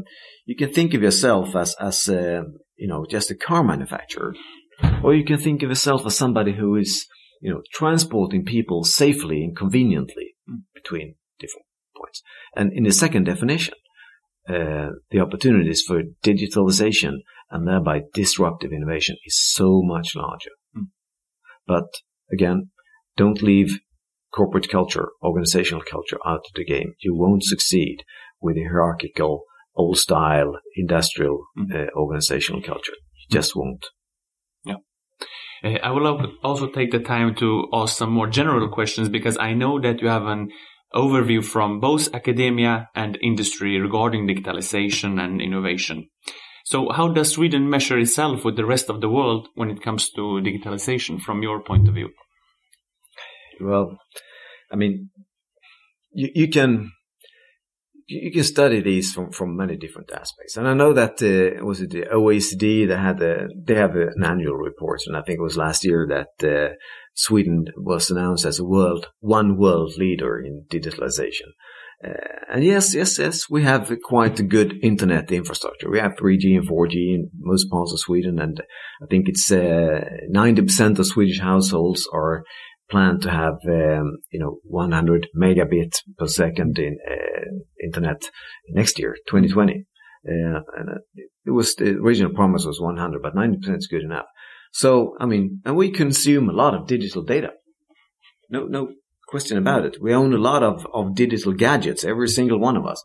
[0.46, 2.44] you can think of yourself as as uh,
[2.78, 4.36] you know just a car manufacturer,
[5.04, 7.08] or you can think of yourself as somebody who is
[7.42, 10.36] you know transporting people safely and conveniently
[10.76, 11.66] between different
[11.98, 12.22] points.
[12.56, 13.74] And in the second definition,
[14.48, 17.14] uh, the opportunities for digitalization
[17.50, 20.52] and thereby disruptive innovation is so much larger.
[21.66, 21.88] But
[22.32, 22.70] again,
[23.18, 23.80] don't leave
[24.36, 26.94] corporate culture, organizational culture out of the game.
[27.00, 28.04] You won't succeed
[28.46, 29.44] with a hierarchical,
[29.76, 31.76] old style, industrial mm-hmm.
[31.76, 32.94] uh, organizational culture.
[33.16, 33.86] You just won't.
[34.64, 34.76] Yeah.
[35.64, 36.08] Uh, I will
[36.44, 40.08] also take the time to ask some more general questions because I know that you
[40.08, 40.50] have an
[40.94, 46.10] overview from both academia and industry regarding digitalization and innovation.
[46.66, 50.10] So how does Sweden measure itself with the rest of the world when it comes
[50.12, 52.10] to digitalization from your point of view?
[53.62, 53.98] Well,
[54.72, 55.10] I mean,
[56.12, 56.92] you, you can
[58.08, 60.58] you can study these from, from many different aspects.
[60.58, 64.24] And I know that uh, was it the OECD that had a, they have an
[64.24, 66.76] annual report, and I think it was last year that uh,
[67.16, 71.50] Sweden was announced as a world one world leader in digitalization.
[72.06, 72.12] Uh,
[72.52, 75.90] and yes, yes, yes, we have quite a good internet infrastructure.
[75.90, 78.62] We have 3G and 4G in most parts of Sweden, and
[79.02, 82.44] I think it's uh, 90% of Swedish households are
[82.90, 88.22] planned to have, um, you know, 100 megabit per second in uh, internet
[88.70, 89.86] next year, 2020.
[90.28, 90.90] Uh, and
[91.46, 94.26] it was the original promise was 100, but 90% is good enough.
[94.72, 97.52] So, I mean, and we consume a lot of digital data.
[98.50, 98.90] No, no
[99.28, 100.02] question about it.
[100.02, 103.04] We own a lot of, of digital gadgets, every single one of us.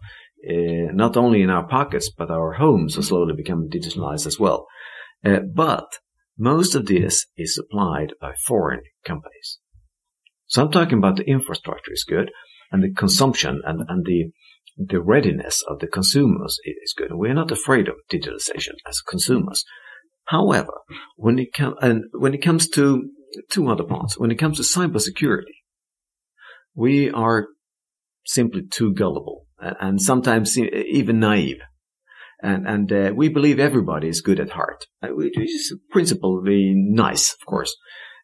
[0.49, 4.67] Uh, not only in our pockets, but our homes are slowly becoming digitalized as well.
[5.25, 5.87] Uh, but
[6.39, 9.59] most of this is supplied by foreign companies.
[10.51, 12.33] So I'm talking about the infrastructure is good
[12.73, 14.33] and the consumption and, and the,
[14.77, 17.11] the readiness of the consumers is good.
[17.13, 19.65] We're not afraid of digitalization as consumers.
[20.25, 20.73] However,
[21.15, 23.11] when it, com- and when it comes to
[23.49, 25.55] two other parts, when it comes to cybersecurity,
[26.75, 27.47] we are
[28.27, 31.61] simply too gullible and sometimes even naive.
[32.43, 37.35] And, and uh, we believe everybody is good at heart, uh, which is principally nice,
[37.35, 37.77] of course,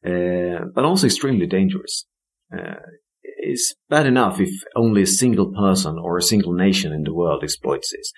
[0.05, 2.07] uh, but also extremely dangerous.
[2.53, 2.81] Uh,
[3.23, 7.43] it's bad enough if only a single person or a single nation in the world
[7.43, 8.13] exploits this.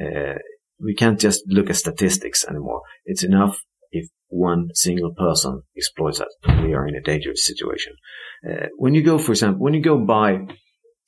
[0.00, 0.38] Uh,
[0.80, 2.82] we can't just look at statistics anymore.
[3.04, 3.60] It's enough
[3.90, 6.62] if one single person exploits that.
[6.62, 7.94] We are in a dangerous situation.
[8.48, 10.40] Uh, when you go, for example, when you go buy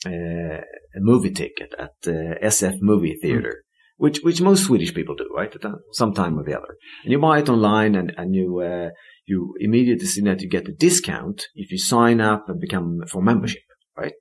[0.07, 0.61] uh,
[0.97, 3.95] a movie ticket at the SF movie theater, mm.
[3.97, 7.19] which which most Swedish people do, right, at some time or the other, and you
[7.19, 8.91] buy it online, and and you uh,
[9.27, 13.23] you immediately see that you get a discount if you sign up and become for
[13.23, 13.63] membership,
[13.97, 14.15] right?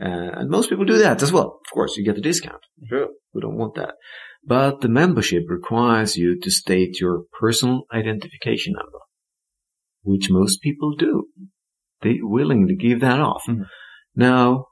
[0.00, 1.60] Uh, and most people do that as well.
[1.66, 2.62] Of course, you get a discount.
[2.88, 3.08] Sure.
[3.32, 3.94] We don't want that.
[4.44, 8.98] But the membership requires you to state your personal identification number,
[10.02, 11.28] which most people do.
[12.02, 13.44] They willingly give that off.
[13.48, 13.66] Mhm.
[14.14, 14.66] Now,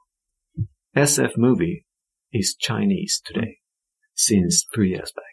[0.95, 1.85] SF movie
[2.31, 3.57] is Chinese today
[4.13, 5.23] since three years back.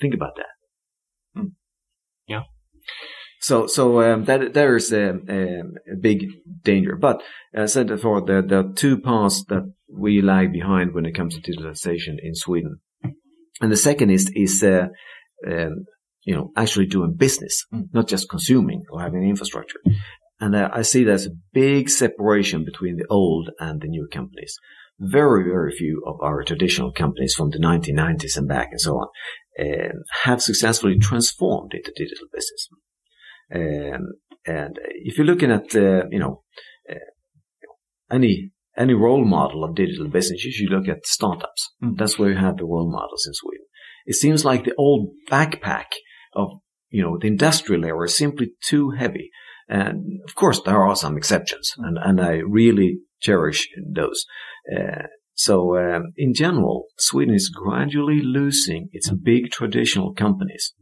[0.00, 1.40] Think about that.
[1.40, 1.52] Mm.
[2.26, 2.44] Yeah.
[3.42, 5.60] So, so um, that there is a, a,
[5.92, 6.26] a big
[6.62, 6.94] danger.
[6.94, 7.22] But
[7.52, 11.16] as I said before, there, there are two paths that we lag behind when it
[11.16, 12.78] comes to digitalization in Sweden,
[13.60, 14.86] and the second is is uh,
[15.44, 15.84] um,
[16.22, 17.88] you know actually doing business, Mm.
[17.92, 19.80] not just consuming or having infrastructure.
[20.40, 24.56] And uh, I see there's a big separation between the old and the new companies.
[24.98, 29.08] Very, very few of our traditional companies from the 1990s and back and so on
[29.60, 32.68] um, have successfully transformed into digital business.
[33.54, 34.12] Um,
[34.46, 36.42] and if you're looking at, uh, you know,
[36.90, 36.94] uh,
[38.10, 41.70] any any role model of digital business, you should look at startups.
[41.82, 41.98] Mm.
[41.98, 43.66] That's where you have the role models in Sweden.
[44.06, 45.92] It seems like the old backpack
[46.34, 46.48] of,
[46.88, 49.30] you know, the industrial era is simply too heavy.
[49.68, 54.24] And of course, there are some exceptions, and, and I really cherish those.
[54.74, 60.74] Uh, so, um, in general, Sweden is gradually losing its big traditional companies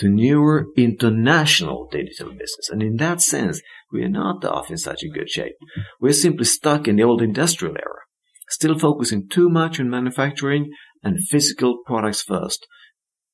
[0.00, 2.68] to newer international digital business.
[2.70, 3.60] And in that sense,
[3.92, 5.56] we are not off in such a good shape.
[6.00, 8.00] We're simply stuck in the old industrial era,
[8.48, 10.70] still focusing too much on manufacturing
[11.02, 12.66] and physical products first.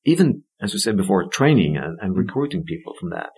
[0.05, 3.31] Even, as we said before, training and, and recruiting people from that.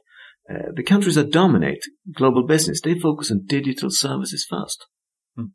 [0.51, 1.83] Uh, the countries that dominate
[2.15, 4.87] global business, they focus on digital services first.
[5.37, 5.47] Hmm.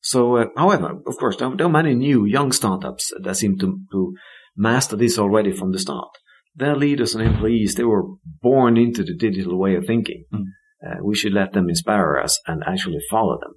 [0.00, 3.78] So, uh, however, of course, there, there are many new young startups that seem to,
[3.92, 4.14] to
[4.56, 6.10] master this already from the start.
[6.54, 8.04] Their leaders and employees, they were
[8.42, 10.24] born into the digital way of thinking.
[10.30, 10.42] Hmm.
[10.84, 13.54] Uh, we should let them inspire us and actually follow them.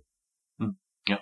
[1.08, 1.18] Yeah.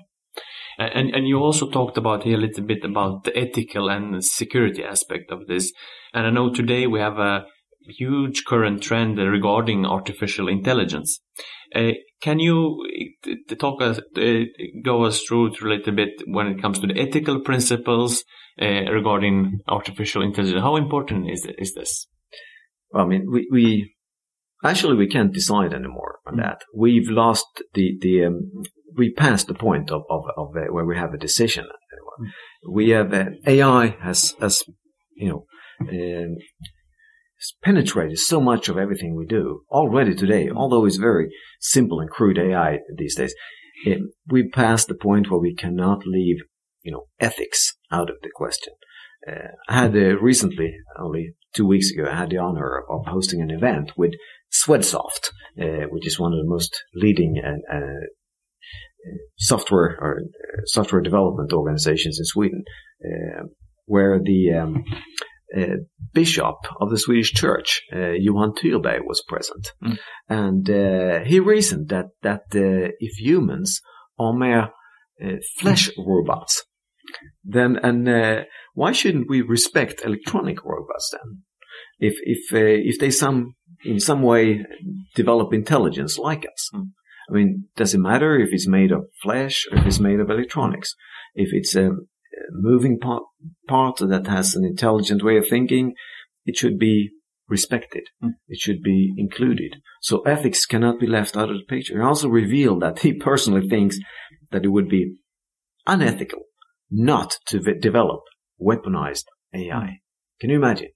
[0.78, 4.84] And and you also talked about here a little bit about the ethical and security
[4.84, 5.72] aspect of this.
[6.14, 7.46] And I know today we have a
[7.88, 11.20] huge current trend regarding artificial intelligence.
[11.76, 12.86] Uh, can you
[13.28, 14.44] uh, talk us, uh,
[14.84, 18.24] go us through it a little bit when it comes to the ethical principles
[18.62, 20.62] uh, regarding artificial intelligence?
[20.62, 22.08] How important is is this?
[22.92, 23.96] Well, I mean, we, we
[24.64, 26.44] actually we can't decide anymore on Mm.
[26.44, 26.62] that.
[26.76, 28.52] We've lost the the um,
[28.96, 31.66] we passed the point of of, of uh, where we have a decision.
[31.66, 32.28] Mm.
[32.72, 34.64] We have uh, AI has has
[35.16, 35.46] you know
[35.82, 36.36] um,
[37.64, 40.50] penetrated so much of everything we do already today.
[40.50, 41.30] Although it's very
[41.60, 43.34] simple and crude AI these days,
[44.30, 46.38] we passed the point where we cannot leave
[46.84, 48.74] you know ethics out of the question.
[49.28, 53.42] Uh, I had uh, recently, only two weeks ago, I had the honor of hosting
[53.42, 54.14] an event with
[54.52, 55.30] Swedsoft,
[55.60, 58.06] uh, which is one of the most leading uh, uh,
[59.38, 62.64] software or uh, software development organizations in Sweden,
[63.86, 64.84] where the um,
[66.14, 69.98] bishop of the Swedish church, uh, Johan Tyrberg, was present, Mm.
[70.30, 73.82] and uh, he reasoned that that uh, if humans
[74.18, 74.70] are mere
[75.24, 76.64] uh, flesh robots,
[77.44, 78.44] then and uh,
[78.74, 81.44] why shouldn't we respect electronic robots then?
[82.00, 83.54] If if uh, if they some
[83.86, 84.66] in some way
[85.16, 86.90] develop intelligence like us, Mm.
[87.30, 90.30] I mean, does it matter if it's made of flesh or if it's made of
[90.30, 90.94] electronics?
[91.36, 91.92] If it's a, a
[92.52, 93.24] moving part,
[93.68, 95.94] part that has an intelligent way of thinking,
[96.46, 97.12] it should be
[97.48, 98.04] respected.
[98.24, 98.32] Mm.
[98.48, 99.76] It should be included.
[100.02, 101.96] So ethics cannot be left out of the picture.
[101.96, 103.98] He also revealed that he personally thinks
[104.52, 105.18] that it would be
[105.86, 106.44] unethical
[106.90, 108.22] not to v- develop
[108.62, 110.00] weaponized AI.
[110.40, 110.90] Can you imagine?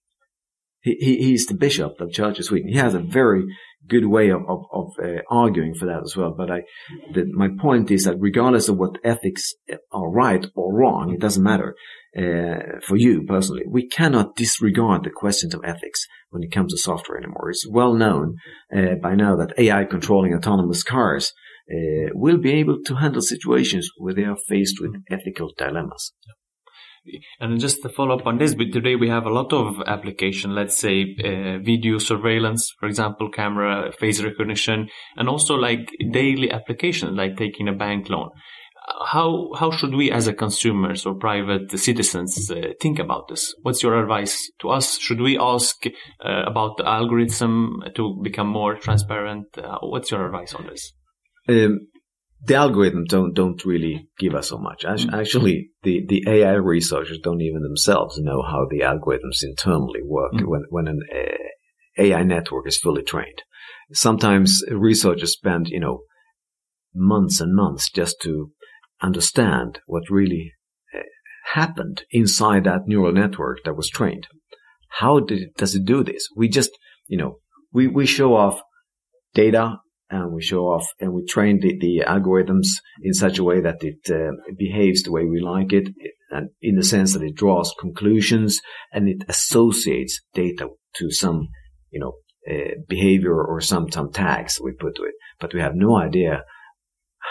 [0.88, 2.70] He, he, he's the bishop of Church of Sweden.
[2.70, 3.44] He has a very
[3.88, 6.34] good way of, of, of uh, arguing for that as well.
[6.38, 6.62] But I,
[7.14, 9.54] the, my point is that regardless of what ethics
[9.92, 11.76] are right or wrong, it doesn't matter
[12.18, 13.64] uh, for you personally.
[13.68, 17.50] We cannot disregard the questions of ethics when it comes to software anymore.
[17.50, 18.36] It's well known
[18.76, 21.34] uh, by now that AI controlling autonomous cars
[21.70, 26.14] uh, will be able to handle situations where they are faced with ethical dilemmas.
[27.40, 30.56] And just to follow up on this, but today we have a lot of application,
[30.56, 37.18] let's say uh, video surveillance, for example, camera, face recognition, and also like daily applications,
[37.18, 38.30] like taking a bank loan.
[39.06, 43.54] How how should we, as a consumers or private citizens, uh, think about this?
[43.62, 44.98] What's your advice to us?
[44.98, 49.58] Should we ask uh, about the algorithm to become more transparent?
[49.58, 50.94] Uh, what's your advice on this?
[51.50, 51.88] Um,
[52.48, 54.84] the algorithms don't don't really give us so much.
[54.84, 55.14] Mm.
[55.14, 60.48] Actually, the, the AI researchers don't even themselves know how the algorithms internally work Mm.
[60.48, 63.42] when when an uh, AI network is fully trained.
[63.94, 66.02] Sometimes researchers spend you know
[66.94, 68.52] months and months just to
[69.02, 70.54] understand what really
[70.96, 71.02] uh,
[71.54, 74.28] happened inside that neural network that was trained.
[75.00, 76.28] How did does it do this?
[76.36, 76.72] We just,
[77.08, 77.40] you know,
[77.72, 78.62] we, we show off
[79.34, 79.78] data
[80.10, 82.68] and we show off and we train the, the algorithms
[83.02, 85.90] in such a way that it uh, behaves the way we like it
[86.30, 91.50] and in the sense that it draws conclusions and it associates data to some,
[91.90, 92.14] you know,
[92.50, 96.44] uh, behavior or some, some tags we put to it, but we have no idea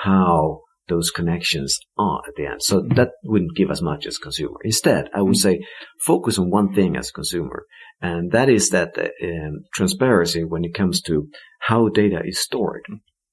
[0.04, 2.62] how those connections are at the end.
[2.62, 4.58] So that wouldn't give us much as consumer.
[4.64, 5.60] Instead, I would say
[6.00, 7.64] focus on one thing as consumer,
[8.00, 11.28] and that is that uh, um, transparency when it comes to
[11.60, 12.84] how data is stored,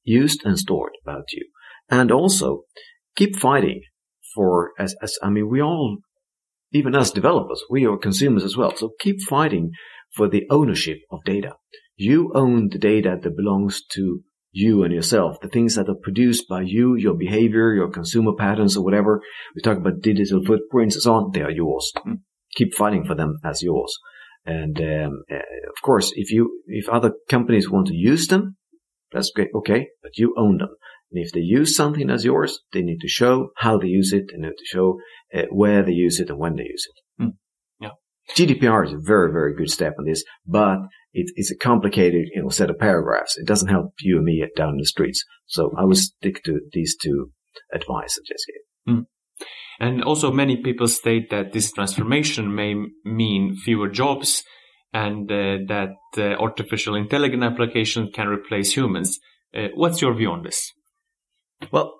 [0.03, 1.45] used and stored about you,
[1.89, 2.63] and also
[3.15, 3.81] keep fighting
[4.33, 5.97] for as, as I mean we all,
[6.71, 8.75] even us developers, we are consumers as well.
[8.75, 9.71] So keep fighting
[10.15, 11.53] for the ownership of data.
[11.95, 14.21] You own the data that belongs to
[14.53, 18.77] you and yourself, the things that are produced by you, your behavior, your consumer patterns
[18.77, 19.21] or whatever.
[19.55, 21.31] We talk about digital footprints and so on.
[21.33, 21.91] They are yours.
[22.05, 22.19] Mm.
[22.55, 23.97] Keep fighting for them as yours.
[24.45, 28.57] And um, uh, of course, if you if other companies want to use them,
[29.11, 29.49] that's great.
[29.55, 30.75] Okay, but you own them.
[31.11, 34.25] And if they use something as yours, they need to show how they use it
[34.33, 34.99] and to show
[35.33, 37.02] uh, where they use it and when they use it.
[38.29, 38.45] Yeah.
[38.45, 40.79] GDPR is a very, very good step on this, but
[41.13, 43.37] it, it's a complicated, you know, set of paragraphs.
[43.37, 45.23] It doesn't help you and me down the streets.
[45.45, 47.31] So I would stick to these two
[47.73, 48.95] advice I just gave.
[48.95, 49.05] Mm.
[49.79, 54.43] And also many people state that this transformation may mean fewer jobs
[54.93, 59.19] and uh, that uh, artificial intelligence application can replace humans.
[59.55, 60.71] Uh, what's your view on this?
[61.71, 61.93] Well,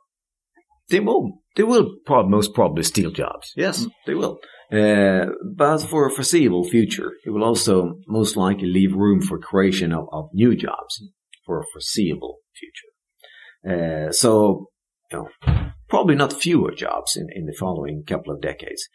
[0.89, 3.53] they will, they will prob- most probably steal jobs.
[3.55, 3.91] Yes, mm.
[4.05, 4.39] they will.
[4.71, 9.91] Uh, but for a foreseeable future, it will also most likely leave room for creation
[9.93, 11.03] of, of new jobs
[11.45, 14.07] for a foreseeable future.
[14.07, 14.67] Uh, so,
[15.11, 18.87] you know, probably not fewer jobs in, in the following couple of decades.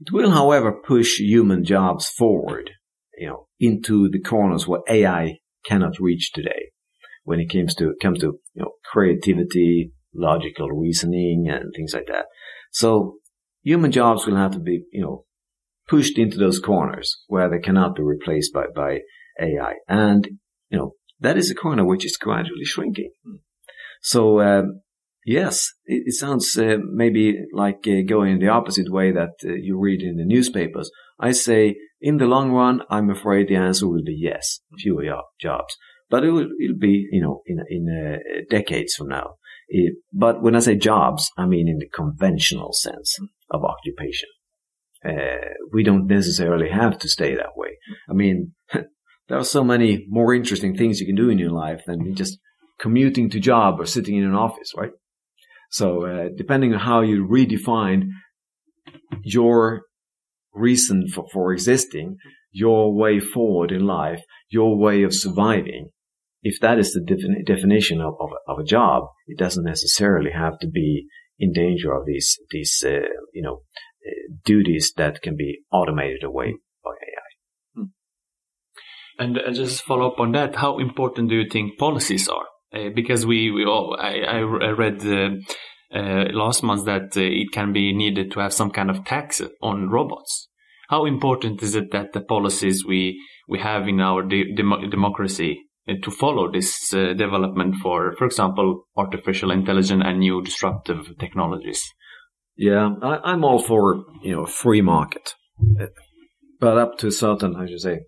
[0.00, 2.70] It will, however, push human jobs forward,
[3.18, 6.70] you know, into the corners where AI cannot reach today
[7.24, 12.26] when it comes to, comes to, you know, creativity, logical reasoning and things like that.
[12.70, 13.16] So
[13.62, 15.24] human jobs will have to be, you know,
[15.88, 19.00] pushed into those corners where they cannot be replaced by, by
[19.40, 19.74] AI.
[19.88, 20.26] And,
[20.68, 23.12] you know, that is a corner which is gradually shrinking.
[24.02, 24.82] So, um,
[25.24, 29.78] yes, it, it sounds uh, maybe like uh, going the opposite way that uh, you
[29.78, 30.90] read in the newspapers.
[31.18, 35.04] I say, in the long run, I'm afraid the answer will be yes, fewer
[35.40, 35.76] jobs.
[36.08, 39.36] But it will, it'll be, you know, in, in uh, decades from now.
[39.68, 43.16] It, but when I say jobs, I mean in the conventional sense
[43.50, 44.28] of occupation.
[45.04, 47.78] Uh, we don't necessarily have to stay that way.
[48.08, 51.82] I mean, there are so many more interesting things you can do in your life
[51.86, 52.38] than just
[52.78, 54.90] commuting to job or sitting in an office, right?
[55.70, 58.08] So, uh, depending on how you redefine
[59.22, 59.82] your
[60.52, 62.16] reason for, for existing,
[62.50, 65.90] your way forward in life, your way of surviving,
[66.48, 70.58] if that is the defini- definition of, of, of, a job, it doesn't necessarily have
[70.60, 71.06] to be
[71.40, 73.62] in danger of these, these, uh, you know,
[74.06, 77.30] uh, duties that can be automated away by AI.
[77.74, 77.84] Hmm.
[79.18, 82.46] And uh, just follow up on that, how important do you think policies are?
[82.72, 85.30] Uh, because we, we all, I, I read uh,
[85.92, 89.90] uh, last month that it can be needed to have some kind of tax on
[89.90, 90.48] robots.
[90.90, 95.65] How important is it that the policies we we have in our de- dem- democracy
[95.86, 101.82] to follow this uh, development for, for example, artificial intelligence and new disruptive technologies?
[102.56, 105.34] Yeah, I, am all for you know free market,
[106.58, 108.00] but up to a certain, I should say,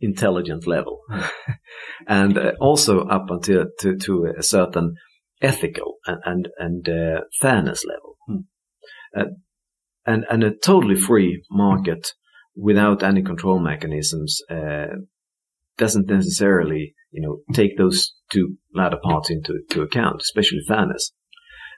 [0.00, 1.00] intelligent level,
[2.08, 4.94] and uh, also up until to, to a certain
[5.42, 9.20] ethical and and, and uh, fairness level, hmm.
[9.20, 9.34] uh,
[10.06, 12.12] and and a totally free market
[12.56, 14.96] without any control mechanisms uh,
[15.78, 21.12] doesn't necessarily, you know, take those two latter parts into to account, especially fairness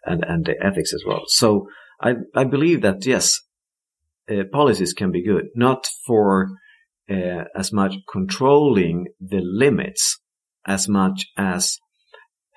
[0.05, 1.22] and, and the ethics as well.
[1.26, 1.66] So
[2.01, 3.40] I, I believe that yes,
[4.30, 6.49] uh, policies can be good, not for
[7.11, 10.20] uh, as much controlling the limits
[10.66, 11.78] as much as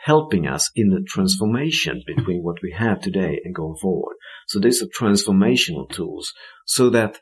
[0.06, 4.16] helping us in the transformation between what we have today and going forward.
[4.48, 6.32] So these are transformational tools
[6.66, 7.20] so that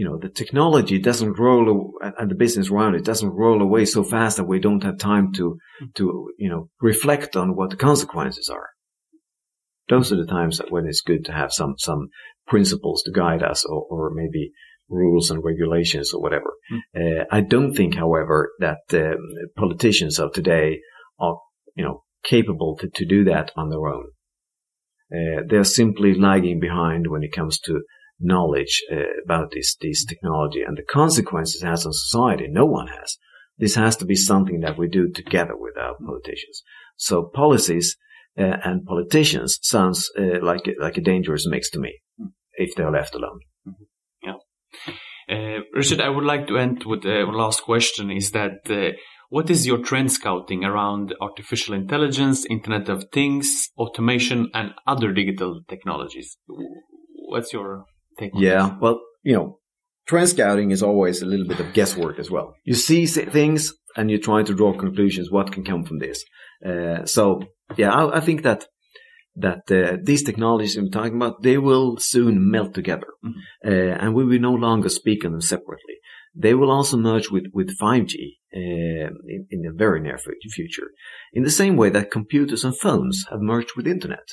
[0.00, 4.02] you know, the technology doesn't roll and the business around it doesn't roll away so
[4.02, 5.58] fast that we don't have time to,
[5.94, 8.70] to, you know, reflect on what the consequences are.
[9.90, 12.08] Those are the times that when it's good to have some, some
[12.46, 14.52] principles to guide us or, or maybe
[14.88, 16.50] rules and regulations or whatever.
[16.72, 16.80] Mm.
[17.20, 19.18] Uh, I don't think, however, that um,
[19.54, 20.80] politicians of today
[21.18, 21.36] are,
[21.76, 24.06] you know, capable to, to do that on their own.
[25.14, 27.82] Uh, they're simply lagging behind when it comes to
[28.20, 32.46] knowledge uh, about this, this technology and the consequences it has on society.
[32.48, 33.16] No one has.
[33.58, 36.62] This has to be something that we do together with our politicians.
[36.96, 37.96] So policies
[38.38, 42.00] uh, and politicians sounds uh, like like a dangerous mix to me
[42.54, 43.40] if they're left alone.
[44.22, 44.36] Yeah.
[45.28, 48.96] Uh, Richard, I would like to end with the last question: Is that uh,
[49.28, 55.60] what is your trend scouting around artificial intelligence, Internet of Things, automation, and other digital
[55.68, 56.36] technologies?
[57.28, 57.84] What's your
[58.20, 58.32] take?
[58.34, 59.58] yeah, well, you know,
[60.06, 62.54] trend scouting is always a little bit of guesswork as well.
[62.64, 65.30] You see things and you try to draw conclusions.
[65.30, 66.24] What can come from this?
[66.64, 67.42] Uh, so
[67.76, 68.66] yeah, I, I, think that
[69.36, 73.68] that uh, these technologies I'm talking about they will soon melt together, mm-hmm.
[73.68, 75.96] uh, and we will no longer speak of them separately.
[76.34, 78.14] They will also merge with with 5G
[78.54, 80.88] uh, in, in the very near future,
[81.32, 84.28] in the same way that computers and phones have merged with internet.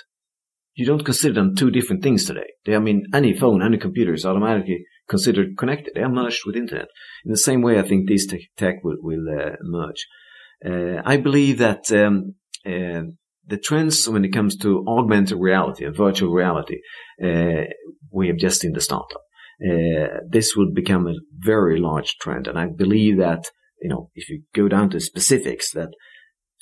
[0.78, 2.52] You don't consider them two different things today.
[2.64, 5.94] They, I mean, any phone, any computer is automatically considered connected.
[5.96, 6.90] They are merged with internet.
[7.26, 10.06] In the same way, I think these tech, tech will, will uh, merge.
[10.64, 13.10] Uh, I believe that um, uh,
[13.48, 16.78] the trends when it comes to augmented reality and virtual reality,
[17.24, 17.66] uh,
[18.12, 19.22] we have just seen the startup.
[19.60, 23.50] Uh, this will become a very large trend, and I believe that
[23.82, 25.90] you know if you go down to specifics, that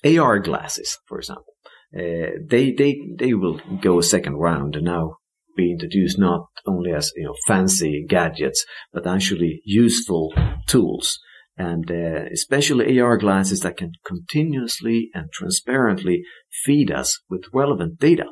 [0.06, 1.55] AR glasses, for example,
[1.98, 5.18] uh, they they they will go a second round and now
[5.56, 10.34] be introduced not only as you know fancy gadgets but actually useful
[10.68, 11.20] tools
[11.58, 16.24] and uh, especially AR glasses that can continuously and transparently
[16.66, 18.26] feed us with relevant data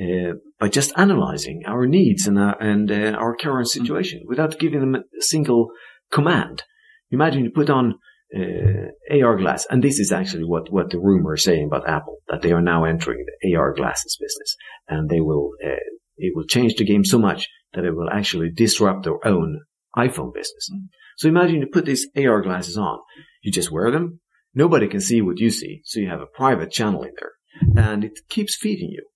[0.00, 3.82] uh, by just analyzing our needs and our, and uh, our current mm-hmm.
[3.82, 5.70] situation without giving them a single
[6.12, 6.62] command.
[7.10, 7.98] Imagine you put on
[8.36, 12.18] uh, AR glass, and this is actually what what the rumor is saying about Apple
[12.28, 14.56] that they are now entering the AR glasses business,
[14.88, 15.84] and they will uh,
[16.16, 19.60] it will change the game so much that it will actually disrupt their own
[19.96, 20.68] iPhone business.
[20.72, 20.86] Mm-hmm.
[21.16, 22.98] So imagine you put these AR glasses on.
[23.42, 24.20] You just wear them.
[24.54, 25.82] Nobody can see what you see.
[25.84, 29.06] So you have a private channel in there and it keeps feeding you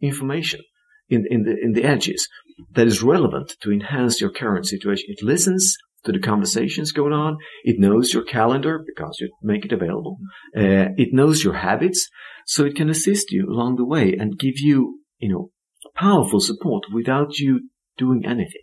[0.00, 0.60] information
[1.08, 2.28] in, in the, in the edges
[2.72, 5.06] that is relevant to enhance your current situation.
[5.08, 7.38] It listens to the conversations going on.
[7.64, 10.18] It knows your calendar because you make it available.
[10.56, 12.08] Uh, it knows your habits.
[12.46, 15.50] So it can assist you along the way and give you, you know,
[15.94, 18.62] powerful support without you doing anything.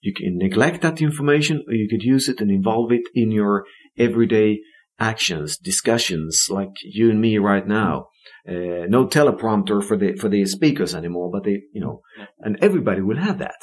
[0.00, 3.64] You can neglect that information or you could use it and involve it in your
[3.98, 4.60] everyday
[4.98, 8.06] actions, discussions like you and me right now.
[8.48, 12.00] Uh, no teleprompter for the, for the speakers anymore, but they, you know,
[12.40, 13.56] and everybody will have that.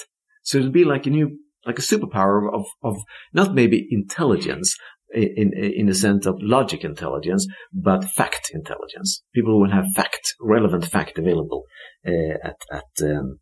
[0.44, 2.98] So it'll be like a new, like a superpower of, of
[3.34, 4.76] not maybe intelligence
[5.14, 9.24] in, in, the sense of logic intelligence, but fact intelligence.
[9.34, 11.64] People will have fact, relevant fact available,
[12.06, 13.40] uh, at, at, um,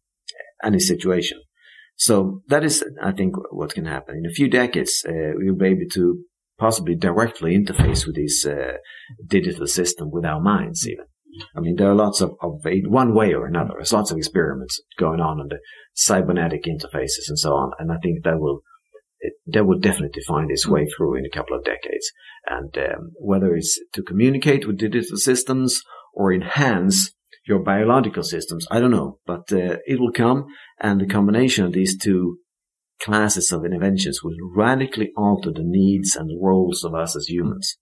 [0.64, 1.40] any situation.
[1.96, 4.18] So that is, I think, what can happen.
[4.18, 6.24] In a few decades, uh, we'll be able to
[6.60, 8.74] possibly directly interface with this uh,
[9.26, 11.06] digital system with our minds even.
[11.56, 13.74] I mean, there are lots of, of one way or another.
[13.76, 15.60] There's lots of experiments going on on the
[15.94, 17.72] cybernetic interfaces and so on.
[17.80, 18.62] And I think that will,
[19.20, 22.12] it, that will definitely find its way through in a couple of decades.
[22.48, 25.82] And um, whether it's to communicate with digital systems
[26.14, 27.12] or enhance
[27.46, 28.68] your biological systems.
[28.72, 30.46] I don't know, but uh, it will come,
[30.80, 32.40] and the combination of these two
[33.02, 37.78] classes of inventions will radically alter the needs and roles of us as humans.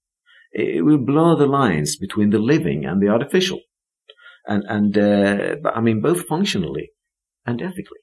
[0.53, 3.59] It will blur the lines between the living and the artificial,
[4.47, 6.91] and and uh, I mean both functionally
[7.45, 7.99] and ethically.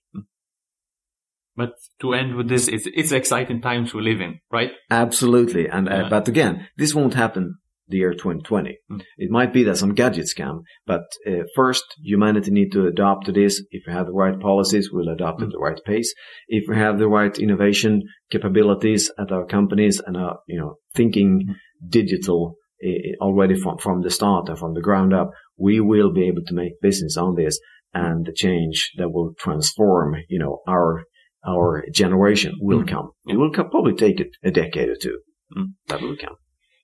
[1.57, 4.71] But to end with this, it's, it's exciting times we live in, right?
[4.91, 5.69] Absolutely.
[5.69, 7.57] And, uh, but again, this won't happen
[7.91, 8.79] the year 2020.
[8.91, 9.03] Mm.
[9.19, 13.33] It might be that some gadgets come, but uh, first, humanity need to adopt to
[13.33, 13.63] this.
[13.71, 15.45] If we have the right policies, we'll adopt mm.
[15.45, 16.15] at the right pace.
[16.49, 21.49] If we have the right innovation capabilities at our companies and are, you know, thinking
[21.51, 21.55] mm.
[21.87, 26.27] Digital uh, already from, from the start and from the ground up, we will be
[26.27, 27.59] able to make business on this
[27.93, 31.05] and the change that will transform, you know, our
[31.47, 32.89] our generation will mm.
[32.89, 33.11] come.
[33.27, 35.21] It will probably take it a decade or two.
[35.57, 35.73] Mm.
[35.89, 36.37] That will come.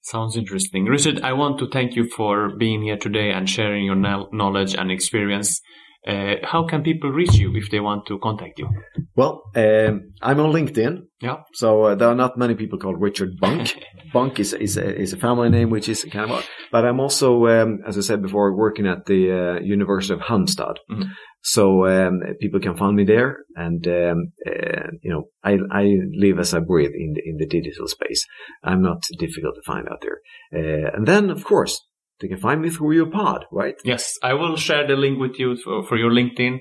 [0.03, 0.84] Sounds interesting.
[0.84, 4.90] Richard, I want to thank you for being here today and sharing your knowledge and
[4.90, 5.61] experience.
[6.07, 8.69] Uh, how can people reach you if they want to contact you?
[9.17, 11.01] Well, um, I'm on LinkedIn.
[11.21, 11.39] Yeah.
[11.55, 13.75] So uh, there are not many people called Richard Bunk.
[14.13, 16.45] Bunk is, is, a, is a family name, which is kind of odd.
[16.71, 20.77] But I'm also, um, as I said before, working at the uh, University of Halmstad.
[20.91, 21.11] Mm-hmm.
[21.43, 26.41] So um, people can find me there, and um, uh, you know, I, I live
[26.41, 28.27] as I breathe in the in the digital space.
[28.65, 30.19] I'm not difficult to find out there.
[30.53, 31.87] Uh, and then, of course,
[32.21, 33.75] they can find me through your pod, right?
[33.85, 36.61] Yes, I will share the link with you for, for your LinkedIn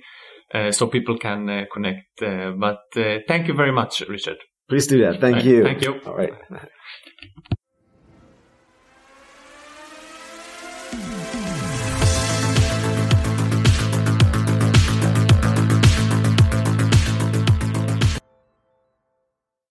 [0.54, 2.22] uh, so people can uh, connect.
[2.22, 4.38] Uh, but uh, thank you very much, Richard.
[4.70, 5.22] Please do that.
[5.22, 5.64] Thank you.
[5.64, 6.00] Thank you.
[6.06, 6.34] All right.